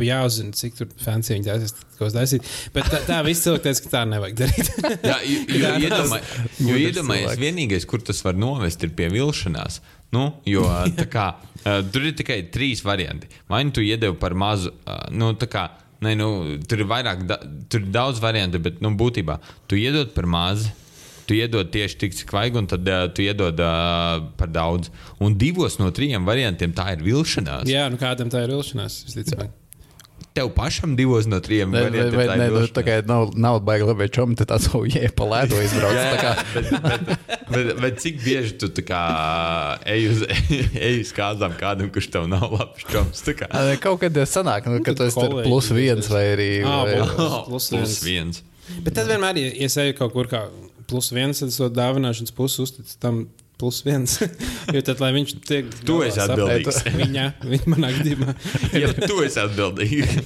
[0.09, 2.47] jāuzzina, cik tur fancy viņi taisīs, ko taisīt.
[2.75, 4.71] Bet tā, tā viss cilvēks teica, ka tā nevajag darīt.
[5.11, 6.23] Jā, jo, jo, Jā, iedomāj,
[6.69, 9.81] jo iedomājies, vienīgais, kur tas var novest, ir pie vilšanās.
[10.13, 10.67] Nu, jo
[11.01, 11.29] tā kā,
[11.63, 13.31] uh, tur ir tikai trīs varianti.
[13.51, 15.67] Vai nu tu iedevi par mazu, uh, nu, tā kā,
[16.05, 16.31] ne, nu,
[16.69, 17.41] tur ir vairāk, da,
[17.73, 19.41] tur ir daudz variantu, bet nu, būtībā
[19.71, 20.71] tu iedod par mazu.
[21.27, 24.91] Tu iedod tieši tik, cik vajag, un tad uh, tu iedod uh, par daudz.
[25.23, 27.69] Un divos no trim variantiem tā ir vilšanās.
[27.71, 29.53] jā, nu kādam tā ir vilšanās, visticamāk.
[30.33, 33.85] tev pašam divos no trim Vai, vai, vai, ne, nu, tā kā nav, nav baigi
[33.85, 35.95] labi čomi, tad tāds jau jēpa lēto izbrauc.
[35.95, 39.03] Jā, tā kā, jā, bet, bet, bet, bet cik bieži tu tā kā
[39.93, 40.23] ej uz,
[40.89, 43.21] ej uz kādām kādam, kurš tev nav labs čoms?
[43.29, 43.51] tā kā?
[43.53, 46.51] Ā, Kaut kad jau sanāk, nu, ka ir kolēģi plus viens vai arī.
[46.65, 48.41] Ā, vai, plus- plus Plus viens.
[48.41, 48.43] viens.
[48.87, 50.47] Bet tad vienmēr, ja, ja es eju kaut kur kā
[50.89, 53.25] plus viens, es to dāvināšanas pusi uzticu tam
[53.63, 54.17] plus viens.
[54.75, 55.69] jo tad, lai viņš tiek.
[55.87, 56.81] Tu esi atbildīgs.
[57.01, 58.35] Viņa, viņa manā gadījumā.
[58.83, 60.17] Ja tu esi atbildīgs.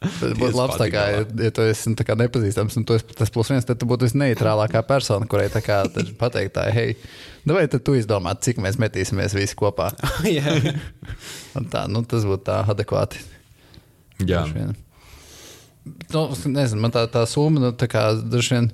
[0.00, 3.18] Tas būtu labs, tā kā, ja, tu esi nu, tā kā nepazīstams, un tu esi
[3.18, 5.82] tas plus viens, tad tu būtu visneitrālākā persona, kurai tā kā
[6.20, 6.96] pateikt, tā, hei,
[7.44, 9.90] nu vai tad tu izdomā, cik mēs metīsimies visi kopā.
[11.74, 13.20] Tā, nu, tas būtu tā adekvāti.
[14.24, 14.44] Jā.
[16.14, 18.70] Nu, nezinu, man tā, tā summa, nu, tā kā droši vien,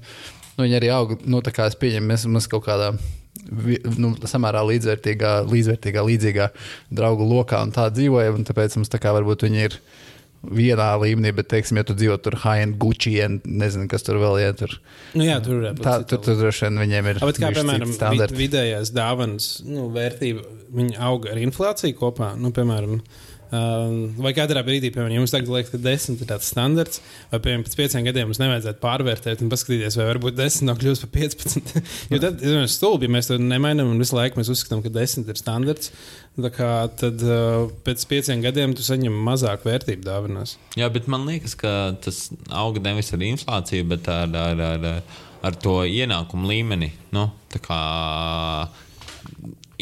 [0.60, 2.92] nu, viņa arī aug, nu, tā kā es pieņemu, mēs, mēs kaut kādā,
[3.96, 6.50] nu, samērā līdzvērtīgā, līdzvērtīgā, līdzīgā
[6.92, 9.80] draugu lokā un tā dzīvojam, un tāpēc mums tā kā varbūt viņi ir
[10.40, 14.38] vienā līmenī, bet, teiksim, ja tu dzīvo tur high-end Gucci, un nezinu, kas tur vēl
[14.40, 14.76] ir, tur,
[15.12, 17.90] Nu, jā, tur būt tā, tur, tur droši vien viņiem ir Bet kā, piemēram, citi
[17.90, 18.38] vid, standarti.
[18.38, 20.46] vidējās dāvanas nu, vērtība,
[20.80, 22.30] viņa auga ar inflāciju kopā.
[22.40, 27.00] Nu, piemēram, um, vai katrā brīdī, piemēram, jums tagad liekas, ka 10 ir tāds standarts,
[27.32, 31.06] vai piemēram, pēc pieciem gadiem mums nevajadzētu pārvērtēt un paskatīties, vai varbūt 10 nav kļūst
[31.06, 31.72] par 15.
[32.12, 35.30] jo tad ir stulbi, ja mēs to nemainām un visu laiku mēs uzskatām, ka 10
[35.30, 35.94] ir standarts.
[36.40, 40.54] Kā tad uh, pēc pieciem gadiem tu saņem mazāk vērtību dāvanās.
[40.78, 45.18] Jā, bet man liekas, ka tas aug nevis ar inflāciju, bet ar, ar, ar,
[45.50, 46.92] ar to ienākumu līmeni.
[47.12, 47.26] Nu,
[47.66, 47.82] kā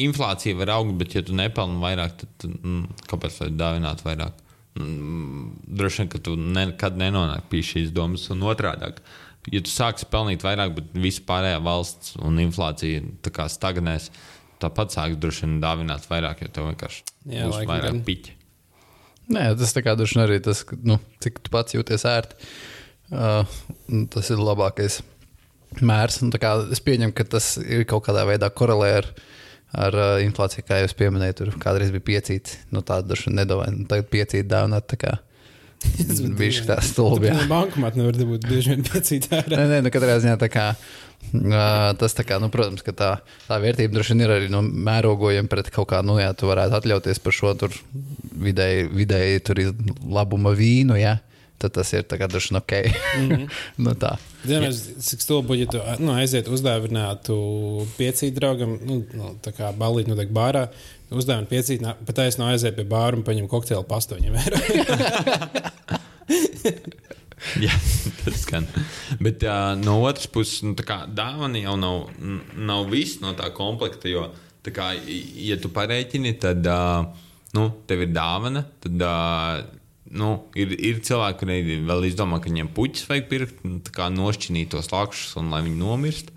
[0.05, 4.45] inflācija var augt, bet, ja tu nepelni vairāk, tad mm, kāpēc lai dāvinātu vairāk?
[4.79, 5.47] Mm,
[5.79, 8.93] Droši vien, ka tu nekad nenonāksi pie šīs domas, un otrādi.
[9.53, 13.01] Ja tu sāksi pelnīt vairāk, bet viss pārējā valsts un inflācija
[13.49, 14.11] stagnēs,
[14.63, 18.03] tāpat sāks droši vien dāvināt vairāk, jo tev vienkārši Jā, būs vairāk gan.
[18.07, 18.35] piķi.
[19.35, 22.51] Nē, tas tā kā droši vien arī tas, ka, nu, cik tu pats jūties ērti.
[23.09, 23.49] Uh,
[24.13, 25.01] tas ir labākais
[25.85, 26.21] mērs.
[26.41, 29.09] Kā Es pieņemu, ka tas ir kaut kādā veidā korelē ar,
[29.77, 31.39] ar uh, inflāciju, kā jau minēju.
[31.43, 33.75] Tur kādreiz bija piecīti, nu tāda vien nedavāja.
[33.77, 34.89] Nu, tagad piecīti dāvināt.
[34.91, 35.17] tā kā
[36.41, 37.29] Viņš tā stulbi.
[37.31, 37.37] jā.
[37.51, 39.61] Bankomāta nevar dabūt bieži vien piecīt ārā.
[39.61, 40.73] Nē, nē, nu katrā ziņā tā kā.
[41.29, 43.11] Uh, tas, tā kā, nu, protams, ka tā,
[43.49, 46.79] tā vērtība droši vien ir arī nu, mērogojama pret kaut kādu, nu, jā, tu varētu
[46.79, 47.75] atļauties par šo tur
[48.39, 49.73] vidēji, vidēji tur ir
[50.07, 51.17] labuma vīnu, jā,
[51.59, 52.73] tad tas ir droši ok.
[53.19, 53.49] Mm -hmm.
[53.85, 54.17] nu, tā.
[54.47, 57.35] Zinām, cik stulbi ja tu nu, aiziet uzdāvinātu
[57.99, 60.69] piecīt draugam, nu, nu, tā kā balīt notiek bārā.
[61.11, 64.35] Uzdāvināt piecīt, pat aizsno aiziet pie bāra un paņem kokteili pastoņiem.
[67.65, 67.73] Jā,
[68.25, 68.67] tas skan.
[69.23, 72.11] Bet uh, no otras puses, nu, tā kā dāvana jau nav,
[72.55, 74.11] nav viss no tā komplekta.
[74.11, 74.29] Jo,
[74.67, 74.91] tā kā,
[75.49, 77.07] ja tu parēķini, tad uh,
[77.57, 78.65] nu, tev ir dāvana.
[78.83, 79.78] Tad, uh,
[80.15, 83.63] nu, ir, ir cilvēki, kuriem vēl izdomā, ka viņiem puķis vajag pirkt,
[83.95, 86.33] kā nošķinīt tos lakšus un lai viņi nomirst.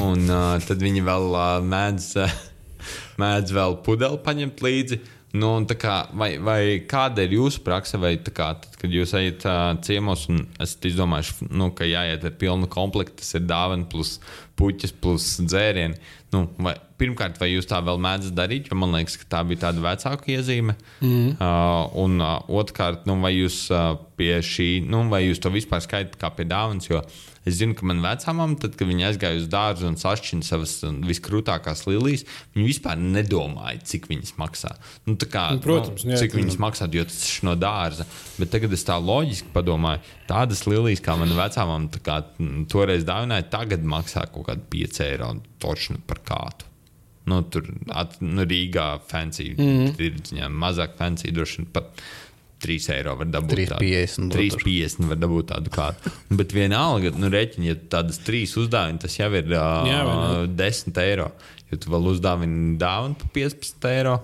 [0.00, 2.38] Un uh, tad viņi vēl uh, mēdz, uh,
[3.22, 5.00] mēdz vēl pudeli paņemt līdzi.
[5.34, 9.62] Nu, kā, vai, vai kāda ir jūsu praksa, vai kā, tad, kad jūs ejat uh,
[9.82, 14.20] ciemos un esat izdomājuši, nu, ka jāiet ar pilnu komplektu, tas ir dāvana plus
[14.54, 15.98] puķis plus dzērieni.
[16.34, 19.68] Nu, vai, pirmkārt, vai jūs tā vēl mēdzat darīt, jo man liekas, ka tā bija
[19.68, 20.74] tāda vecāka iezīme.
[21.04, 21.36] Mm.
[21.36, 25.84] Uh, un uh, otrkārt, nu, vai jūs uh, pie šī, nu, vai jūs to vispār
[25.84, 27.04] skaitat kā pie dāvanas, jo
[27.44, 30.76] es zinu, ka man vecāmam, tad, kad viņi aizgāja uz dārzu un sašķina savas
[31.08, 32.24] viskrūtākās lilijas,
[32.56, 34.74] viņi vispār nedomāja, cik viņas maksā.
[35.06, 37.56] Nu, tā kā, Nu, protams, nu, jā, cik tā- viņas maksā, jo tas ir no
[37.56, 38.08] dārza.
[38.38, 43.04] Bet tagad es tā loģiski padomāju, tādas lilijas, kā man vecāmam tā kā, mm, toreiz
[43.04, 46.70] dāvināja, tagad maksā kaut kādi 5 eiro točni par kātu.
[47.26, 49.64] Nu, tur at, nu, Rīgā fancy mm.
[49.64, 50.00] -hmm.
[50.00, 52.02] ir ziņā, mazāk fancy, droši vien pat
[52.64, 53.54] 3 eiro var dabūt.
[53.78, 56.14] 3,50 tādu- 3,50 var dabūt tādu kādu.
[56.40, 61.02] Bet vienalga, nu, rēķini, ja tādas trīs uzdāvini, tas jau ir Jā, vai uh, 10
[61.04, 61.28] eiro.
[61.70, 64.16] Jo tu vēl uzdāvini dāvanu par 15 eiro.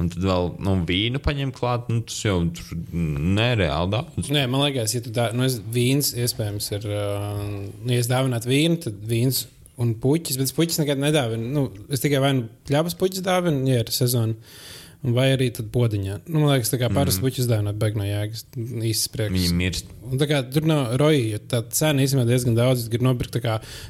[0.00, 4.30] Un tad vēl nu, vīnu paņem klāt, nu, tas jau tur nereāli daudz.
[4.32, 8.08] Nē, man liekas, ja tu tā, nu, es, vīns iespējams ir, uh, nu, ja es
[8.10, 9.44] dāvinātu vīnu, tad vīns
[9.82, 11.52] un puķis, bet puķis nekad nedāvinu.
[11.54, 14.36] Nu, es tikai vai nu pļāpas puķis dāvinu, ja ir sezona, un
[15.02, 16.20] vai arī tad podiņā.
[16.28, 17.26] Nu, man liekas, tā kā parasti mm.
[17.26, 19.34] puķis dāvināt beig no jēgas, īsts prieks.
[19.34, 19.90] Viņi mirst.
[20.06, 22.84] Un tā kā tur nav roja, tā cena īstenībā diezgan daudz.
[22.92, 23.40] Gribu nopirkt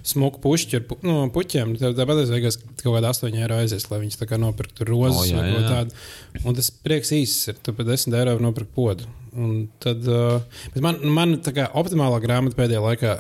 [0.09, 1.77] smuku pušķi ar pu, nu, puķiem.
[1.81, 2.49] Tad tāpat es vajag
[2.81, 5.63] kaut kādā 8 eiro aizies, lai viņas tā kā nopirktu rozes oh, jā, vai ko
[5.69, 6.01] tādu.
[6.47, 7.61] Un tas prieks īsts ir.
[7.61, 9.09] Tu par 10 eiro nopirkt podu.
[9.37, 13.17] Un tad, uh, man, man tā kā optimālā grāmata pēdējā laikā,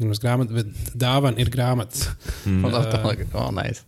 [0.00, 2.16] nevis grāmata, bet dāvana ir grāmata.
[2.46, 3.86] Tā tālāk, oh, nice.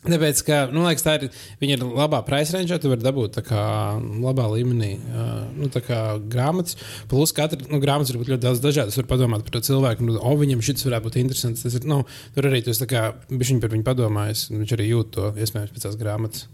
[0.00, 1.26] Tāpēc, ka, nu, liekas, tā ir,
[1.60, 3.64] viņa ir labā price range, tu vari dabūt tā kā
[4.00, 5.98] labā līmenī, uh, nu, kā
[6.32, 6.78] grāmatas.
[7.10, 8.96] Plus, katra nu, grāmata var būt ļoti daudz dažādas.
[8.96, 11.66] Var padomāt par to cilvēku, nu, o, viņam šis varētu būt interesants.
[11.66, 12.00] Tas ir, nu,
[12.32, 16.00] tur arī tā kā, bišķiņ par viņu padomājis, viņš arī jūt to, iespējams, pēc tās
[16.00, 16.48] grāmatas.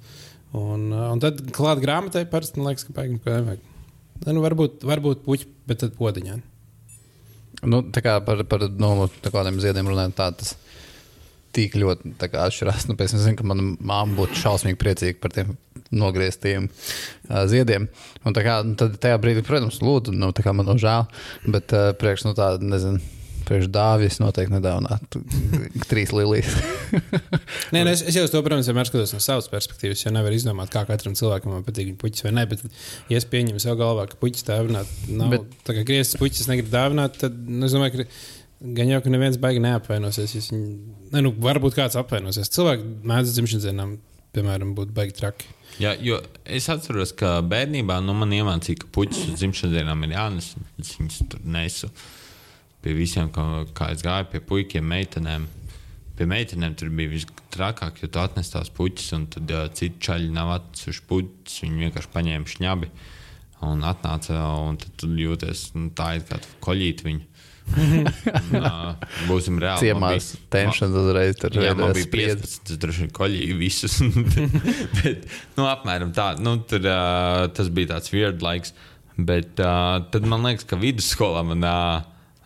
[0.50, 3.72] Un, uh, un tad klāt grāmatai parasti, man liekas, ka pēkšņi kaut kā nevajag.
[4.26, 6.40] Nu, varbūt, varbūt puķi, bet tad podiņā.
[7.70, 10.56] Nu, tā kā par, par nu, tā kādiem ziediem runājot, tā tas
[11.56, 12.88] tik ļoti atšķirās.
[12.90, 15.56] Nu, es zinu, ka mana māma būtu šausmīgi priecīga par tiem
[15.94, 17.88] nogrieztiem uh, ziediem.
[18.26, 21.06] Un tā kā nu, tad tajā brīdī, protams, lūdzu, nu, man nav žēl,
[21.52, 23.02] bet uh, priekš, nu, tā, nezinu.
[23.46, 25.20] Priekš dāvis noteikti nedāvinātu
[25.90, 26.56] trīs līnijas.
[27.74, 30.02] Nē, nē, es, es jau to, protams, vienmēr skatos no savas perspektīvas.
[30.02, 32.44] Jo nevar izdomāt, kā katram cilvēkam patīk viņa puķis vai nē.
[32.50, 32.64] Bet,
[33.12, 36.74] ja es pieņemu sev galvā, ka puķis dāvināt, nav bet, tā kā griezts puķis negribu
[36.74, 38.08] dāvināt, tad nu, es domāju, ka
[38.60, 40.34] gan jau, ka neviens baigi neapvainosies.
[40.36, 40.76] Ja viņi,
[41.12, 42.50] ne, nu, varbūt kāds apvainosies.
[42.54, 43.96] Cilvēki mēdz dzimšanas dienām,
[44.36, 45.50] piemēram, būt baigi traki.
[45.82, 50.14] Jā, jo es atceros, ka bērnībā nu, man iemācīja, ka puķis uz dzimšanas dienām ir
[50.16, 50.54] jānes.
[50.80, 51.90] Es viņus tur nesu
[52.84, 53.44] pie visiem, kā,
[53.76, 55.48] kā es gāju pie puikiem, meitenēm.
[56.16, 60.30] Pie meitenēm tur bija visstrakāk, jo tu atnes tās puķis, un tad uh, citi čaļi
[60.32, 61.60] nav atnesuši puķis.
[61.66, 62.90] Viņi vienkārši paņēma šņabi
[63.66, 67.35] un atnāca, un tad tu jūties nu, tā, it kā tu koļīti viņu.
[67.74, 68.96] Uh,
[69.28, 69.88] būsim reāli.
[69.88, 72.40] Ciemās tenšana uzreiz tur Jā, man bija spriedzi.
[72.42, 73.98] 15, es droši vien koļīju visus.
[75.00, 75.26] bet,
[75.58, 76.32] nu, apmēram tā.
[76.42, 78.74] Nu, tur, uh, tas bija tāds weird laiks.
[79.16, 82.04] Bet uh, tad man liekas, ka vidusskolā man uh,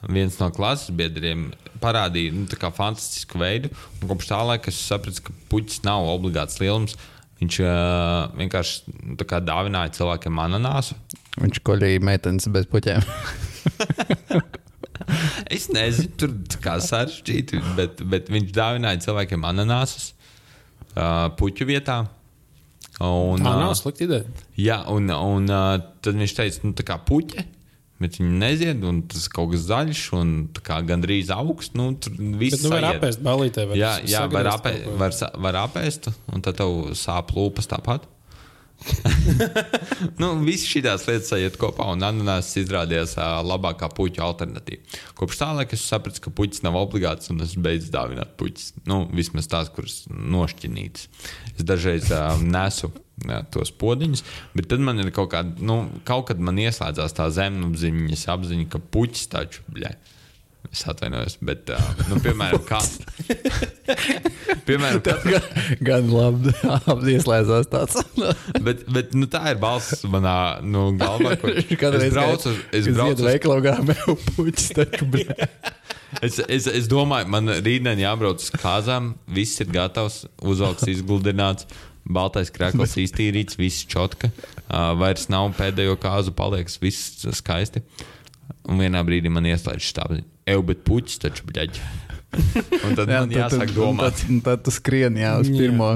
[0.08, 1.48] viens no klases biedriem
[1.80, 2.46] parādīja nu,
[2.76, 3.72] fantastisku veidu.
[4.04, 6.96] Kopš tā laika es sapratu, ka puķis nav obligāts lielums.
[7.40, 10.98] Viņš uh, vienkārši nu, dāvināja cilvēkiem ananāsu.
[11.40, 13.00] Viņš koļīja meitenes bez puķiem.
[15.50, 20.12] Es nezinu, tur kā sarežģīti, bet, bet viņš dāvināja cilvēkiem ananāsus
[20.94, 22.04] uh, puķu vietā.
[23.00, 24.44] Un, Tā nav slikta ideja.
[24.60, 27.46] Jā, un, un uh, tad viņš teica, nu, tā kā puķe.
[28.00, 30.30] Bet viņi nezied, un tas kaut kas zaļš, un
[30.88, 31.74] gandrīz augsts.
[31.76, 33.66] Nu, tur viss Bet, nu, var apēst balītē.
[33.68, 38.06] Var Jā, jā var, apē, var, var apēst, un tad tev sāp lūpas tāpat.
[40.20, 45.00] nu, Visas šīs lietas sajiet kopā, un ananās izrādījās ā, labākā puķa alternatīva.
[45.18, 48.72] Kopš tā laika es sapratu, ka puķis nav obligāts, un es beidzu dāvināt puķis.
[48.88, 51.08] Nu, vismaz tās, kuras nošķinītas.
[51.56, 52.92] Es dažreiz ā, nesu
[53.26, 54.24] jā, tos podziņus,
[54.56, 58.82] bet tad man ir kaut kāda, nu, kaut kad man ieslēdzās tā zemapziņas apziņa, ka
[58.92, 59.94] puķis taču, bļai.
[60.70, 62.78] Es atvainojos, bet, uh, nu, piemēram, kā.
[64.68, 65.40] piemēram, kā,
[65.82, 66.52] Gan labi,
[67.16, 67.96] ieslēdzās tāds.
[68.62, 71.34] bet, bet nu, tā ir balss manā nu, galvā.
[71.40, 75.08] Kur es braucu, uz- es braucu, uz- veikalā gājām, jau puķis taču
[76.22, 81.66] es, es, es domāju, man rītdien jābrauc uz kāzām, viss ir gatavs, uzvalks, izgludināts.
[82.10, 84.30] Baltais krāklis iztīrīts, viss čotka.
[84.70, 87.82] Uh, vairs nav pēdējo kāzu, paliek viss skaisti.
[88.70, 90.22] Un vienā brīdī man ieslēdz štābi.
[90.50, 91.82] Eju, bet puķis taču bļaģi.
[92.86, 94.20] Un tad jā, man jāsāk domāt.
[94.20, 95.56] Tad, tad tu skrien jā, uz Jā.
[95.64, 95.88] pirmo,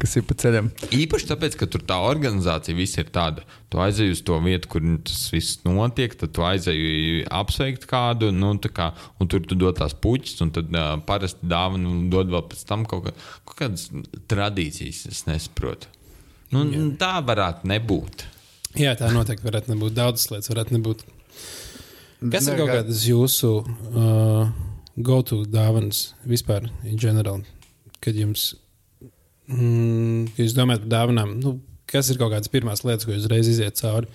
[0.00, 0.70] kas ir pa ceļam.
[0.96, 3.44] Īpaši tāpēc, ka tur tā organizācija viss ir tāda.
[3.72, 8.54] Tu aizej uz to vietu, kur tas viss notiek, tad tu aizej apsveikt kādu, nu,
[8.64, 8.90] tā kā,
[9.20, 12.86] un tur tu dod tās puķis, un tad uh, parasti dāvanu dod vēl pēc tam
[12.88, 13.90] kaut, kā, kaut kādas
[14.32, 15.92] tradīcijas, es nesaprotu.
[16.54, 16.64] Nu,
[17.00, 18.24] tā varētu nebūt.
[18.78, 19.94] Jā, tā noteikti varētu nebūt.
[19.98, 21.04] Daudzas lietas varētu nebūt.
[22.32, 24.48] Kas ir kaut kā- kādas jūsu uh,
[24.96, 27.42] go-to dāvanas vispār, in general,
[28.00, 28.54] kad jums,
[29.48, 31.34] mm, kad jūs domājat par dāvanām?
[31.42, 31.58] Nu,
[31.90, 34.08] kas ir kaut kādas pirmās lietas, ko jūs uzreiz iziet cauri?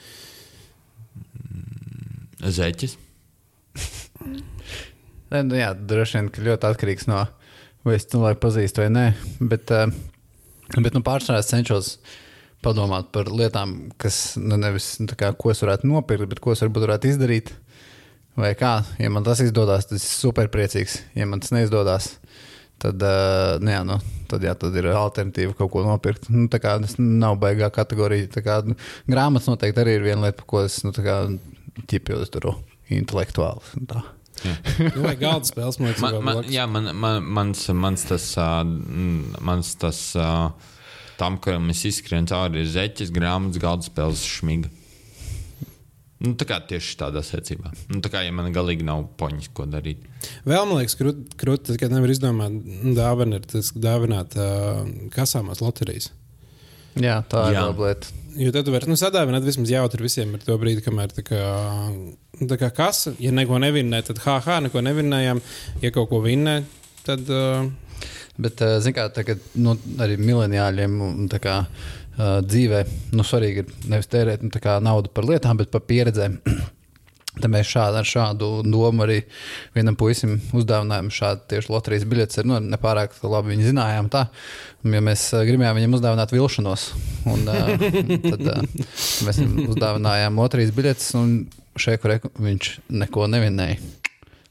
[2.39, 2.95] Zeķis.
[5.29, 7.25] Nē, nu, jā, droši vien ka ļoti atkarīgs no
[7.85, 9.05] vai es cilvēku pazīstu vai nē.
[9.51, 9.91] Bet, eh,
[10.77, 11.93] bet nu, pārsvarā es cenšos
[12.65, 16.63] padomāt par lietām, kas nu, nevis nu, kā, ko es varētu nopirkt, bet ko es
[16.65, 17.53] varbūt varētu izdarīt.
[18.39, 20.95] Vai kā, ja man tas izdodas, tad es esmu superpriecīgs.
[21.19, 22.13] Ja man tas neizdodas,
[22.79, 23.97] tad, uh, nu, jā, nu,
[24.31, 26.29] tad, jā, tad ir alternatīva kaut ko nopirkt.
[26.31, 28.29] Nu, tā kā tas nav baigā kategorija.
[28.45, 28.77] Kā, nu,
[29.11, 30.95] grāmatas noteikti arī ir viena lieta, par ko es nu,
[31.91, 32.53] ķipjos tur
[33.89, 34.05] tā.
[34.95, 39.41] Nu, vai galda spēles, man liekas, Man, man, jā, man, man, mans, mans tas, mm,
[39.43, 40.29] mans tas ā,
[41.19, 44.71] tam, kuram es izskrienu cauri, ir zeķis, grāmatas, galda spēles, šmiga.
[46.19, 47.71] Nu, tā kā tieši tādā secībā.
[47.87, 50.01] Nu, tā kā, ja man galīgi nav poņas, ko darīt.
[50.43, 54.81] Vēl man liekas, krūti, krūt, kad nevar izdomāt, nu, dāvana ir tas dāvināt uh,
[55.15, 56.09] kasāmās loterijas.
[56.99, 58.11] Jā, tā ir laba lieta.
[58.39, 61.39] Jo tad tu vari nu, sadāvināt vismaz jautri visiem ar to brīdi, kamēr tā kā,
[61.93, 65.39] nu, tā kā kasa, ja neko nevinnē, tad ha, ha, neko nevinnējām.
[65.85, 66.59] Ja kaut ko vinnē,
[67.07, 67.69] tad uh,
[68.39, 71.89] Bet, uh, zināmā mērā, tagad nu, arī mileniāļiem un tā kā uh,
[72.19, 72.83] dzīvē
[73.15, 74.51] nu, svarīgi ir nevis tērēt nu,
[74.83, 76.39] naudu par lietām, bet par pieredzēm.
[77.39, 79.21] Tad mēs šādu, šādu domu arī
[79.75, 82.41] vienam puisim uzdāvinājām šādu tieši loterijas biļetes.
[82.49, 84.25] Nu, nepārāk labi viņi zinājām tā,
[84.83, 86.89] jo mēs uh, gribējām viņam uzdāvināt vilšanos.
[87.29, 87.71] Un, uh,
[88.33, 88.65] tad uh,
[89.27, 91.37] mēs viņam uzdāvinājām loterijas biļetes, un
[91.79, 92.03] šeit,
[92.35, 92.73] viņš
[93.05, 93.79] neko nevinēja.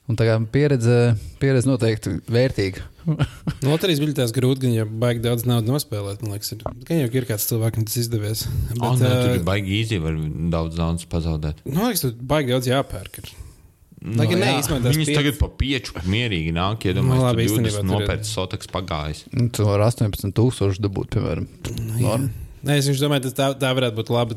[0.09, 0.97] Un tā kā pieredze,
[1.43, 2.87] pieredze noteikti vērtīga.
[3.69, 6.23] Loterijas biļetēs grūti, gan jau baigi daudz naudas nospēlēt.
[6.25, 8.47] Man liekas, ir, gan jau ir kāds cilvēks, kam tas izdevies.
[8.71, 10.17] Bet, Oh, nē, tur baigi īsi, var
[10.55, 11.63] daudz naudas pazaudēt.
[11.69, 13.21] Man liekas, tur baigi daudz jāpērk.
[13.23, 13.31] Ir.
[14.15, 14.51] Lai gan jā.
[14.79, 18.07] Viņas piec- tagad pa pieču mierīgi nāk, Nu, iedomājieties, labi, no īstenībā 20 tur ir-
[18.07, 19.25] nopērts sotaks pagājis.
[19.35, 21.49] Nu, Tu vari 18,000 dabūt, piemēram.
[21.99, 22.29] Norma.
[22.69, 24.37] Nē, es domāju, ka tā, tā varētu būt laba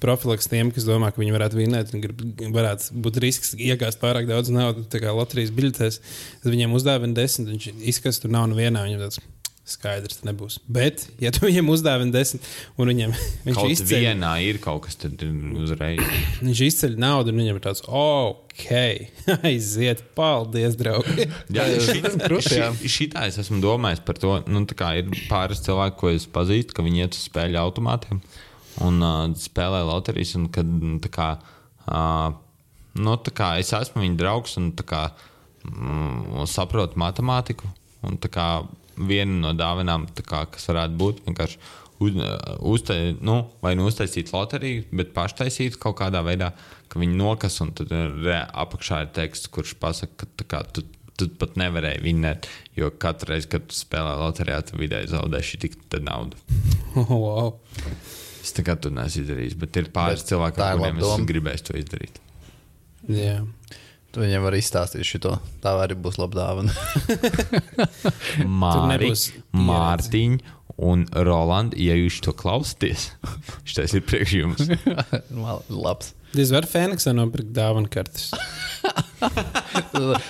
[0.00, 1.92] profilaks tiem, kas domā, ka viņi varētu vinēt.
[1.92, 6.00] un grib- Varētu būt risks iegāzt pārāk daudz naudas, tā kā loterijas biļetēs.
[6.42, 8.86] Tad viņiem uzdāvina desmit, viņš izskatās, tur nav nevienā.
[8.88, 9.20] Viņam tāds
[9.68, 10.58] skaidrs nebūs.
[10.70, 12.46] Bet, ja tu viņiem uzdāvini desmit,
[12.80, 13.12] un viņam
[13.44, 15.22] viņš Kaut izceļ, vienā ir kaut kas, tad
[15.60, 16.00] uzreiz.
[16.46, 18.72] viņš izceļ naudu, un viņam ir tāds, ok,
[19.50, 21.28] aiziet, paldies, draugi.
[21.56, 24.38] Jā, šī, šitā es esmu domājis par to.
[24.48, 28.22] Nu, tā kā ir pāris cilvēki, ko es pazīstu, ka viņi iet uz spēļu automātiem
[28.84, 30.36] un uh, spēlē loterijas.
[30.38, 31.32] Un, kad, nu, tā kā,
[31.90, 32.28] uh,
[32.98, 35.02] nu, tā kā es esmu viņa draugs un tā kā,
[35.68, 37.68] mm, saprotu matemātiku.
[38.06, 38.48] Un, tā kā,
[39.08, 41.60] viena no dāvanām, tā kā, kas varētu būt vienkārši
[42.04, 42.18] uz,
[42.72, 46.52] uztai, nu, vai nu uztaisīt loteriju, bet paštaisīt kaut kādā veidā,
[46.88, 50.84] ka viņi nokas un tad re- apakšā ir teksts, kurš pasaka, ka tā kā, tu,
[51.18, 55.78] tu pat nevarēji vinēt, jo katru reizi, kad tu spēlē loterijā, tu vidēji zaudēsi tik
[56.04, 56.38] naudu.
[56.94, 57.54] wow.
[58.38, 62.22] Es tā kā tu neesi izdarījis, bet ir pāris cilvēki, kuriem es gribēju to izdarīt.
[63.12, 63.40] Jā.
[64.14, 65.34] Tu viņam vari izstāstīt šo.
[65.60, 66.72] Tā arī būs laba dāvana.
[68.60, 69.66] Māri, nebūs pieredze.
[69.68, 70.38] Mārtiņ
[70.88, 73.08] un Roland, ja jūs to klausāties,
[73.68, 74.68] šis ir priekš jums.
[75.84, 76.14] Labs.
[76.32, 78.28] Diez var Fēniksā nopirkt dāvanu kartes.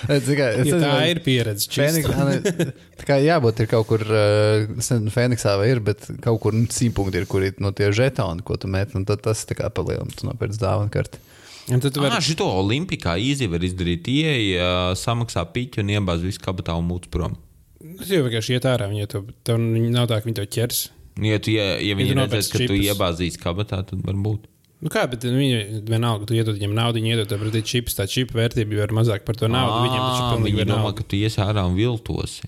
[0.09, 1.67] Es tikai- es Ja tā nezinu, ir pieredze.
[1.75, 2.27] Fēniks, čista.
[2.29, 2.67] ne,
[2.99, 6.55] tā kā jābūt ir kaut kur, uh, es nezinu, Fēniksā vai ir, bet kaut kur
[6.55, 9.59] nu, simtpunkti ir, kur ir no tie žetoni, ko tu met, un tad tas tā
[9.59, 11.19] kā palielināt, tu nopērc dāvanu karti.
[11.69, 14.07] Un tad tu vari Ah, šito Olimpikā īsi var izdarīt.
[14.09, 17.35] Ieja, samaksā piķu un iebāz visu kabatā un mūcu prom.
[17.79, 20.79] Tu jau vienkārši iet ārā, to, tev viņi nav tā, ka viņi to ķers.
[21.19, 22.87] Ja, tu, ja, ja viņi tu ja redzēs, ka tu čipus.
[22.89, 24.47] iebāzīsi kabatā, tad varbūt.
[24.79, 28.05] Nu kā, bet viņi vienalga, tu iedod viņiem naudu, viņi iedod tev pretī čips, tā
[28.07, 29.81] čipa vērtība jau ir mazāk par to naudu.
[29.89, 32.47] Viņiem taču pilnīgi Viņi domā, ka tu iesi ārā un viltosi.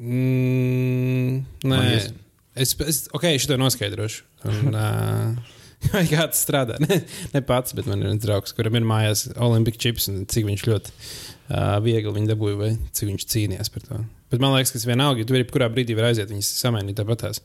[0.00, 2.10] Mm, nē, ies-
[2.56, 4.22] es, es ok, šo noskaidrošu.
[4.50, 5.59] Un, uh,
[5.94, 6.76] Vai kāds strādā?
[6.82, 7.00] Ne,
[7.32, 10.64] ne pats, bet man ir viens draugs, kuram ir mājās Olimpiska čips, un cik viņš
[10.68, 14.00] ļoti uh, viegli viņu dabūja, vai cik viņš cīnījās par to.
[14.30, 17.00] Bet man liekas, ka tas vienalga, ja tu vari kurā brīdī var aiziet, viņas samainīt
[17.00, 17.40] tāpatās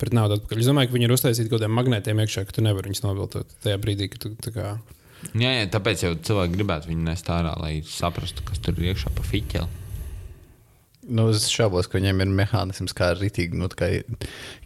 [0.00, 0.62] pret naudu atpakaļ.
[0.62, 3.58] Es domāju, ka viņi ir uztaisīti kaut kādiem magnētiem iekšā, ka tu nevari viņus noviltot
[3.66, 4.72] tajā brīdī, kad tu kā.
[5.34, 9.12] Jā, jā, tāpēc jau cilvēki gribētu viņu nest ārā, lai saprastu, kas tur ir iekšā
[9.18, 9.79] pa fiķeli.
[11.10, 13.88] Nu, es šaubos, ka viņiem ir mehānisms, kā rītīgi, nu, kā,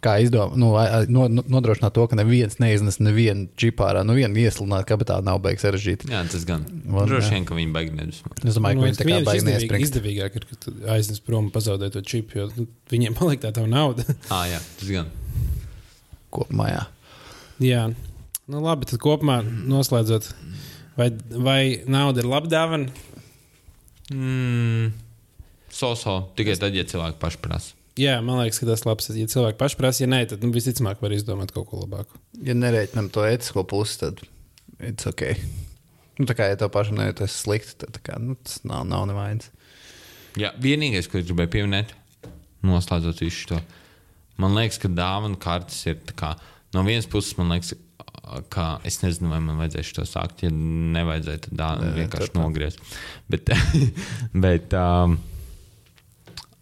[0.05, 0.69] kā izdomāt, nu,
[1.09, 5.41] no, no- nodrošināt to, ka neviens neiznes nevienu čipārā, nu, vienu iesludināt, ka tā nav
[5.43, 6.09] beigas sarežģīta.
[6.13, 6.67] Jā, tas gan.
[6.85, 8.31] Man, Droši vien, ka viņi baigi nedusmo.
[8.45, 9.89] Es domāju, ka viņi tā kā izdevīgi, neiespringst.
[9.89, 13.51] izdevīgāk ir, ka tu aiznes prom un pazaudē to čipu, jo nu, viņiem paliek tā
[13.55, 14.05] tā nauda.
[14.29, 15.09] Ah, jā, tas gan.
[16.35, 16.83] Kopumā, jā.
[17.63, 17.83] Jā,
[18.51, 20.29] nu labi, tad kopumā noslēdzot,
[20.99, 22.91] vai, vai nauda ir laba dāvana?
[24.13, 24.91] Mm,
[25.75, 27.75] so-so, tikai tad, ja cilvēki paši prasa.
[27.99, 29.09] Jā, man liekas, ka tas ir labs.
[29.15, 32.19] Ja cilvēki paši prasa, ja nē, tad nu, visticamāk var izdomāt kaut ko labāku.
[32.43, 34.19] Ja nereiķinām to etisko pusi, tad
[34.83, 35.29] it's ok.
[36.19, 38.61] Nu, tā kā, ja tev pašam nē, tas ir slikti, tad tā kā, nu, tas
[38.67, 39.47] nav, nav nevainas.
[40.39, 41.93] Jā, vienīgais, ko es gribēju pieminēt,
[42.67, 43.61] noslēdzot visu šo,
[44.43, 46.33] man liekas, ka dāvana kartes ir tā kā,
[46.75, 47.71] no vienas puses, man liekas,
[48.51, 50.43] ka es nezinu, vai man vajadzēja to sākt.
[50.43, 52.41] Ja nevajadzēja, tad vienkārši tā- tā.
[52.41, 52.83] nogriezt.
[53.31, 53.51] Bet,
[54.45, 55.17] bet um,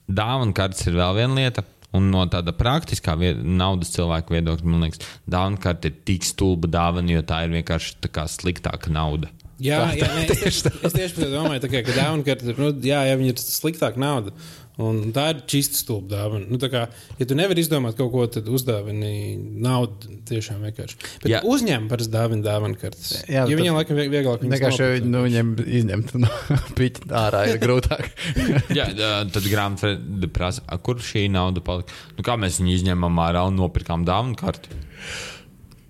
[0.10, 1.66] dāvana kartes ir vēl viena lieta.
[1.94, 6.66] Un no tāda praktiskā vie- naudas cilvēka viedokļa, man liekas, dāvana karte ir tik stulba
[6.66, 9.30] dāvana, jo tā ir vienkārši tā sliktāka nauda.
[9.62, 12.72] Jā, jā nē, es tieši, es tieši domāju, tā kā, ka dāvana kartē ir, nu,
[12.82, 14.34] jā, ja viņi ir sliktāka nauda.
[14.82, 16.48] Un tā ir čista stulba dāvana.
[16.50, 16.80] Nu, tā kā,
[17.20, 20.98] ja tu nevari izdomāt kaut ko, tad uzdāvini naudu tiešām vienkārši.
[21.22, 23.12] Bet uzņēmumi parasti dāvina dāvana kartes.
[23.30, 26.32] Jā, Ja viņiem laikam vie- vieglāk Vienkārši nu, viņiem izņemt no
[26.80, 28.10] piķa ārā ir grūtāk.
[28.80, 28.88] Jā,
[29.30, 31.94] tad grāmatvedība prasa, "A, kur šī nauda palika.
[32.18, 34.74] Nu, kā mēs viņu izņēmām ārā un nopirkām dāvanu karti?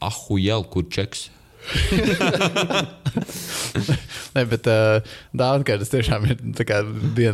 [0.04, 1.30] Ahu, jau kur čeks.
[4.34, 5.00] Nē, bet uh,
[5.38, 6.40] dāvana tiešām ir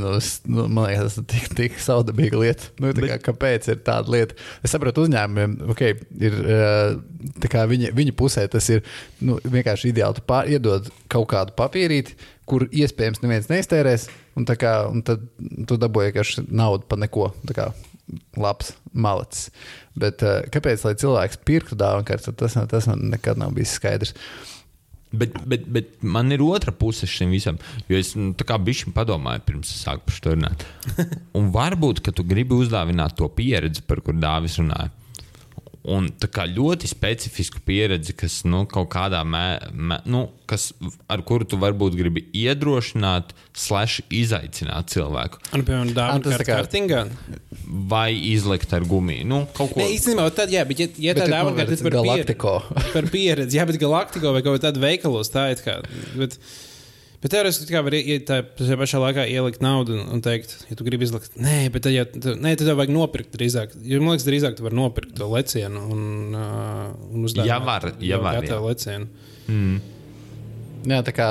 [0.02, 0.12] no,
[0.52, 2.72] nu, man liekas, tas ir tik, tik saudabīga lieta.
[2.82, 3.24] Nu, kā, bet...
[3.26, 4.38] Kāpēc ir tāda lieta?
[4.66, 5.82] Es saprotu, uzņēmumiem, ok,
[6.20, 8.84] ir uh, viņa, viņa pusē tas ir
[9.24, 10.20] nu, vienkārši ideāli.
[10.20, 12.18] Tu pār, iedod kaut kādu papīrīti,
[12.50, 14.10] kur iespējams neviens neiztērēs,
[14.40, 15.24] un, kā, un tad
[15.70, 17.30] tu dabūji vienkārši naudu par neko.
[17.56, 17.70] Kā,
[18.40, 19.50] labs malacis.
[20.00, 24.16] Bet uh, kāpēc, lai cilvēks pirktu dāvanu kartu, tas, tas man nekad nav bijis skaidrs.
[25.10, 27.58] Bet, bet, bet man ir otra puse šim visam.
[27.90, 30.66] Jo es nu, tā kā bišķi padomāju, pirms es sāku par to runāt.
[31.38, 34.94] Un varbūt, ka tu gribi uzdāvināt to pieredzi, par kur Dāvis runāja.
[35.90, 39.72] Un tā kā ļoti specifisku pieredzi, kas nu, kaut kādā mērā,
[40.10, 40.70] nu, kas,
[41.10, 45.42] ar kuru tu varbūt gribi iedrošināt, slash izaicināt cilvēku.
[45.56, 47.04] Un, piemēram, dāvana kā kartingā.
[47.90, 49.26] Vai izlikt ar gumiju.
[49.30, 49.98] Nu, kaut ko tādu.
[49.98, 52.56] Īstenībā, tad, jā, bet, ja, ja bet tā dāvana ir par galaktiko.
[52.70, 55.80] Pieredzi, par pieredzi, jā, bet galaktiko vai kaut kādā veikalos tā ir kā.
[56.16, 56.38] Bet,
[57.20, 61.04] Bet teorētiski var iet tajā pašā laikā ielikt naudu un, un teikt, ja tu gribi
[61.04, 63.74] izlikt, nē, bet tad, ja, tu, nē, tad tev vajag nopirkt drīzāk.
[63.84, 67.50] Jo, man liekas, drīzāk tu vari nopirkt to lecienu un, uh, un uzdevuma.
[67.50, 68.40] Ja var, ja var.
[68.48, 69.10] Jā, lecienu.
[69.52, 69.82] Mm.
[70.88, 71.28] Jā, tā kā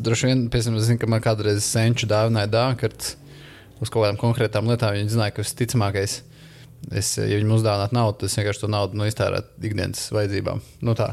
[0.00, 3.18] droši vien, piemēram, zinu, ka man kādreiz senču dāvināja dāvākartes
[3.84, 4.96] uz kaut kādām konkrētām lietām.
[4.96, 6.16] Viņi zināja, ka visticamākais,
[6.96, 10.64] es, ja viņi mums uzdāvinātu naudu, tad es vienkārši to naudu nu, iztērētu ikdienas vajadzībām.
[10.80, 11.12] Nu, tā.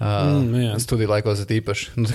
[0.00, 0.76] Uh, mm, jā.
[0.80, 1.90] studiju laikos ir īpaši.
[2.00, 2.08] Nu,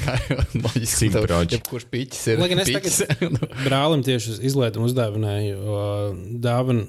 [0.63, 2.39] loģiski, ka jebkurš piķis ir.
[2.41, 3.35] Lai gan es tagad
[3.67, 5.75] brālim tieši izlaidumu uzdāvināju
[6.41, 6.87] dāvanu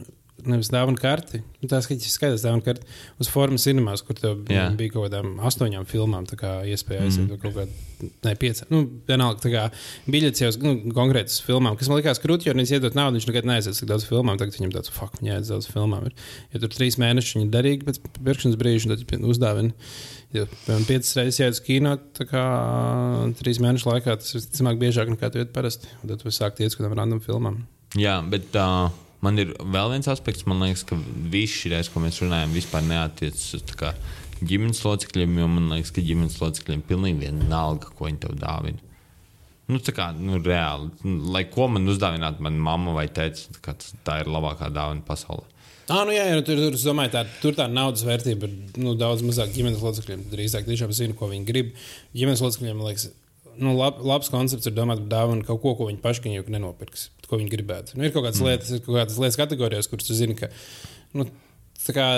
[0.51, 1.43] nevis dāvana karti.
[1.61, 2.87] Nu, tā skaitās dāvana karti
[3.23, 4.69] uz formas cinemās, kur tev Jā.
[4.77, 7.41] bija kaut kādām astoņām filmām iespēja aiziet mm.
[7.43, 8.71] kaut kādā, ne piecām.
[8.73, 9.65] Nu, vienalga, tā kā
[10.11, 13.29] biļets jau uz nu, konkrētas filmām, kas man likās krūti, jo viņš iedod naudu, viņš
[13.31, 14.39] nekad neaizies tik daudz filmām.
[14.41, 16.11] Tagad viņam tāds, fuck, viņa aizies daudz filmām.
[16.11, 16.29] Ir.
[16.55, 19.75] Ja tur trīs mēneši viņa darīgi pēc pirkšanas brīža, tad uzdāvina.
[20.35, 22.45] Ja piemēram, piecas reizes jāiet uz kino, tā kā
[23.39, 25.89] trīs mēnešu laikā tas ir visticamāk biežāk nekā tu iet parasti.
[26.03, 27.63] Tad tu sāki iet uz kādām random filmām.
[27.97, 28.91] Jā, bet uh,
[29.27, 30.99] Man ir vēl viens aspekts, man liekas, ka
[31.33, 33.65] viss šī reize, ko mēs runājam, vispār neatiecas uz
[34.37, 38.83] ģimenes locekļiem, jo man liekas, ka ģimenes locekļiem pilnīgi vienalga, ko viņi tev dāvina.
[39.67, 40.93] Nu, tā kā nu, reāli,
[41.35, 43.75] lai ko man uzdāvinātu, mana mamma vai tēvs, tā,
[44.07, 45.49] tā ir labākā dāvana pasaulē.
[45.87, 49.23] Ah, nu jā, jā, tur, tur, domāju, tā, tur tā naudas vērtība ir nu, daudz
[49.27, 50.25] mazāk ģimenes locekļiem.
[50.33, 51.75] Drīzāk tiešām zinu, ko viņi grib.
[52.15, 53.09] Ģimenes locekļiem, man liekas,
[53.63, 57.11] nu, lab, labs koncepts ir domāt par dāvanu kaut ko, ko viņi paši jau nenopirks,
[57.27, 57.99] ko viņi gribētu.
[57.99, 58.51] Nu, ir kaut kādas mm.
[58.51, 60.51] lietas, ir kaut kādas lietas kategorijās, kuras tu zini, ka
[61.17, 61.29] nu,
[61.95, 62.09] kā,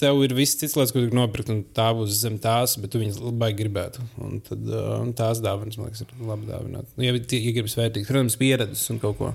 [0.00, 3.02] tev ir viss cits lietas, ko tu nopirkt, un tā būs zem tās, bet tu
[3.02, 4.04] viņas labai gribētu.
[4.24, 6.90] Un tad uh, un tās dāvanas, man liekas, ir labi dāvināt.
[6.96, 9.32] Nu, ja, ja gribas vērtīgi, protams, pieredzes un kaut ko.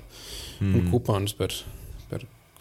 [0.62, 0.78] Mm.
[0.80, 1.54] Un kuponus par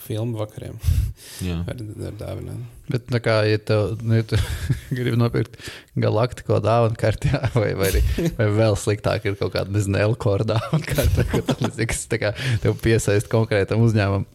[0.04, 0.78] filmu vakariem.
[1.70, 2.60] ar, ar dāvinām.
[2.90, 4.38] Bet, nu kā, ja tu, nu, ja tu
[4.96, 5.56] gribi nopirkt
[6.00, 7.90] galaktiko dāvanu kartē, vai, vai,
[8.36, 11.26] vai vēl sliktāk ir kaut kāda, nezinu, Elkora dāvanu kartē,
[12.12, 14.28] tā kā tev piesaist konkrētam uzņēmumam,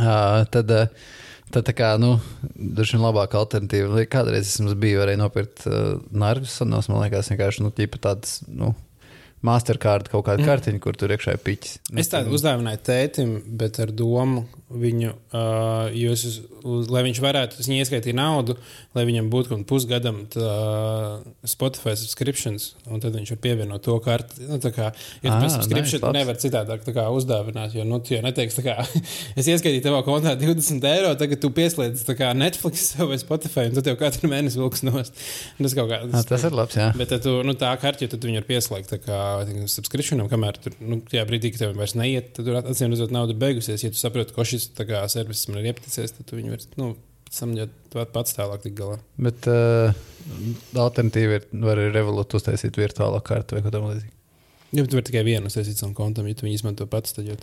[0.00, 1.16] uh, tad, uh,
[1.54, 2.16] tad tā kā, nu,
[2.54, 4.04] droši vien labāka alternatīva.
[4.10, 8.74] Kādreiz es biju arī nopirkt uh, narvis, un man liekas, vienkārši, nu, tāds, nu,
[9.46, 11.78] Mastercard kaut kāda kartiņa, kur tur iekšā ir piķis.
[12.00, 16.22] Es tādu uzdāvināju tētim, bet ar domu viņu, uh, jūs,
[16.62, 18.54] uz, lai viņš varētu, es viņai ieskaitīt naudu,
[18.94, 20.50] lai viņam būtu kaut pusgadam tā,
[21.48, 24.44] Spotify subscriptions, un tad viņš var pievienot to karti.
[24.46, 24.92] Nu, tā kā,
[25.24, 28.76] ja ah, subscription nice, nevar citādāk kā, uzdāvināt, jo, nu, tu jau neteiksi, kā,
[29.40, 33.88] es ieskaitīju tavā kontā 20 eiro, tagad tu pieslēdz kā Netflix vai Spotify, un tad
[33.88, 35.18] tev katru mēnesi vilks nost.
[35.58, 36.92] Tas, kā, tas, ah, tas ir labs, jā.
[37.00, 38.94] Bet tad tu, nu, tā karti, tad viņi var pieslēgt.
[38.94, 39.18] Tā kā
[39.70, 43.36] subscriptionam, kamēr tur, nu, tajā brīdī, kad tev vairs neiet, tad tur acīm redzot, nauda
[43.38, 43.84] beigusies.
[43.84, 44.70] Ja tu saproti, ka šis
[45.12, 46.92] servis man ir iepaticies, tad tu viņu vairs, nu,
[47.34, 48.98] samģēt pats tālāk tik galā.
[49.22, 49.94] Bet uh,
[50.74, 54.16] alternatīva ir, var arī Revolut uztaisīt virtuālo kartu vai ko tam līdzīgu.
[54.70, 57.38] Ja tu vari tikai vienu uztaisīt savam kontam, ja tu viņu izmanto pats, tad jau.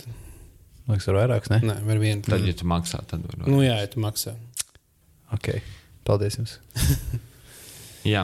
[0.87, 1.59] Liekas, var vairāks, ne?
[1.67, 2.23] Nē, var vienu.
[2.23, 3.41] Tad, ja tu maksā, tad var.
[3.43, 4.37] Nu, jā, ja tu maksā.
[5.35, 5.49] Ok,
[6.07, 6.55] paldies jums.
[8.13, 8.23] jā,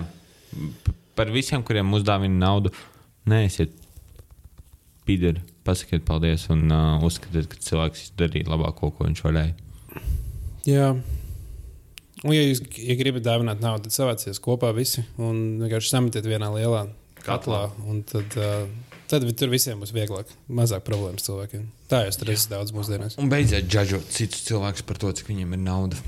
[1.19, 2.71] par visiem, kuriem uzdāvina naudu,
[3.29, 3.73] neesiet
[5.07, 9.53] pīderi, pasakiet paldies un uh, uzskatiet, ka cilvēks izdarīja labāko, ko viņš varēja.
[10.67, 10.89] Jā.
[12.23, 16.53] Un, ja jūs ja gribat dāvināt naudu, tad savācies kopā visi un vienkārši sametiet vienā
[16.55, 16.85] lielā
[17.23, 17.65] katlā.
[18.07, 21.67] Tad, uh, tad tur visiem būs vieglāk, mazāk problēmas cilvēkiem.
[21.91, 23.19] Tā jau ir daudz mūsdienās.
[23.19, 25.99] Un beidziet džudžot citus cilvēkus par to, cik viņiem ir nauda.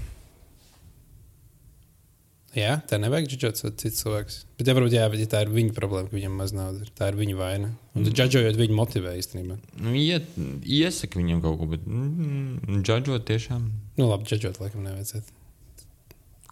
[2.55, 4.35] Jā, tā nevajag džudžot citus cilvēkus.
[4.55, 7.17] Bet, ja, varbūt, jā, ja tā ir viņa problēma, ka viņam maz naudas, tā ir
[7.19, 7.71] viņa vaina.
[7.91, 8.13] Un mm.
[8.15, 9.57] džudžojot, viņu motivē īstenībā.
[9.83, 10.29] Nu, iet,
[10.63, 13.65] iesaka viņam kaut ko, bet mm, džudžot tiešām.
[13.99, 15.35] Nu, labi, džudžot laikam nevajadzētu.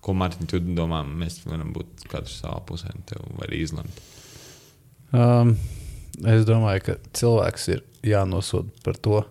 [0.04, 4.04] Ko Mārtiņ, tu domā, mēs varam būt katrs savā pusē, un tev var izlemt.
[5.16, 5.56] Um,
[6.28, 9.24] es domāju, ka cilvēks ir jānosoda par to,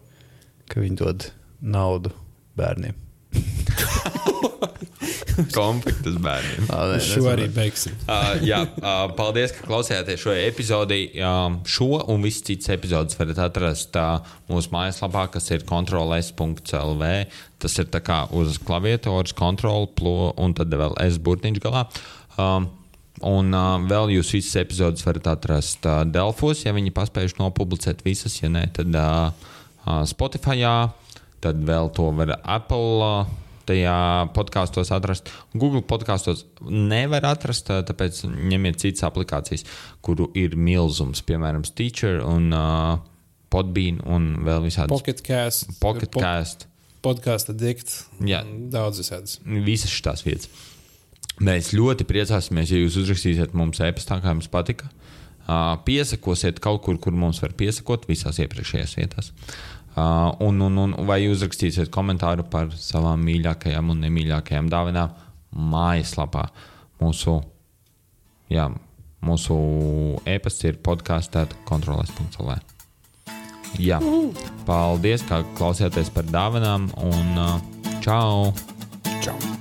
[0.72, 1.28] ka viņi dod
[1.60, 2.16] naudu
[2.56, 2.96] bērniem.
[5.56, 6.66] Konflikts bērniem.
[6.68, 7.94] Nē, Šo arī beigsim.
[8.06, 11.00] Uh, jā, uh, paldies, ka klausījāties šo epizodi.
[11.22, 17.10] Um, šo un visas citas epizodes varat atrast uh, mūsu mājaslapā, kas ir kontrols.lv.
[17.62, 21.86] Tas ir tā kā uz klaviaturas kontrola, plo, un tad vēl S burtiņš galā.
[22.40, 22.70] Um,
[23.28, 28.40] un uh, vēl jūs visas epizodes varat atrast uh, Delfos, ja viņi paspējuši nopublicēt visas,
[28.42, 29.30] ja nē, tad uh,
[29.84, 30.58] uh, Spotify,
[31.42, 32.98] tad vēl to var Apple.
[32.98, 33.38] Uh,
[33.68, 33.94] tajā
[34.36, 35.30] podkāstos atrast.
[35.54, 39.64] Google podkāstos nevar atrast, tā- tāpēc ņemiet citas aplikācijas,
[40.04, 42.98] kuru ir milzums, piemēram, Stitcher un uh,
[43.52, 45.72] Podbean un vēl visādas Pocket cast.
[45.80, 46.66] Pocket Cast.
[47.02, 47.90] Podkāstu dikt.
[48.22, 48.44] Jā.
[48.46, 49.40] Daudz visādas.
[49.42, 50.48] Visas šīs vietas.
[51.42, 54.86] Mēs ļoti priecāsimies, ja jūs uzrakstīsiet mums e-pastā, kā jums patika.
[55.42, 59.32] Uh, piesakosiet kaut kur, kur mums var piesakot, visās iepriekšējās vietās.
[59.32, 65.16] Uh, un, un, un vai jūs rakstīsiet komentāru par savām mīļākajām un nemīļākajām dāvanām
[65.52, 66.46] mājaslapā.
[67.02, 67.38] Mūsu,
[68.52, 68.68] jā,
[69.26, 69.56] mūsu
[70.24, 72.60] e-pasts ir podkāstā kontrolēs.lv.
[73.80, 74.02] Jā,
[74.68, 77.56] paldies, ka klausījāties par dāvanām un uh,
[78.04, 78.52] čau!
[79.24, 79.51] Čau!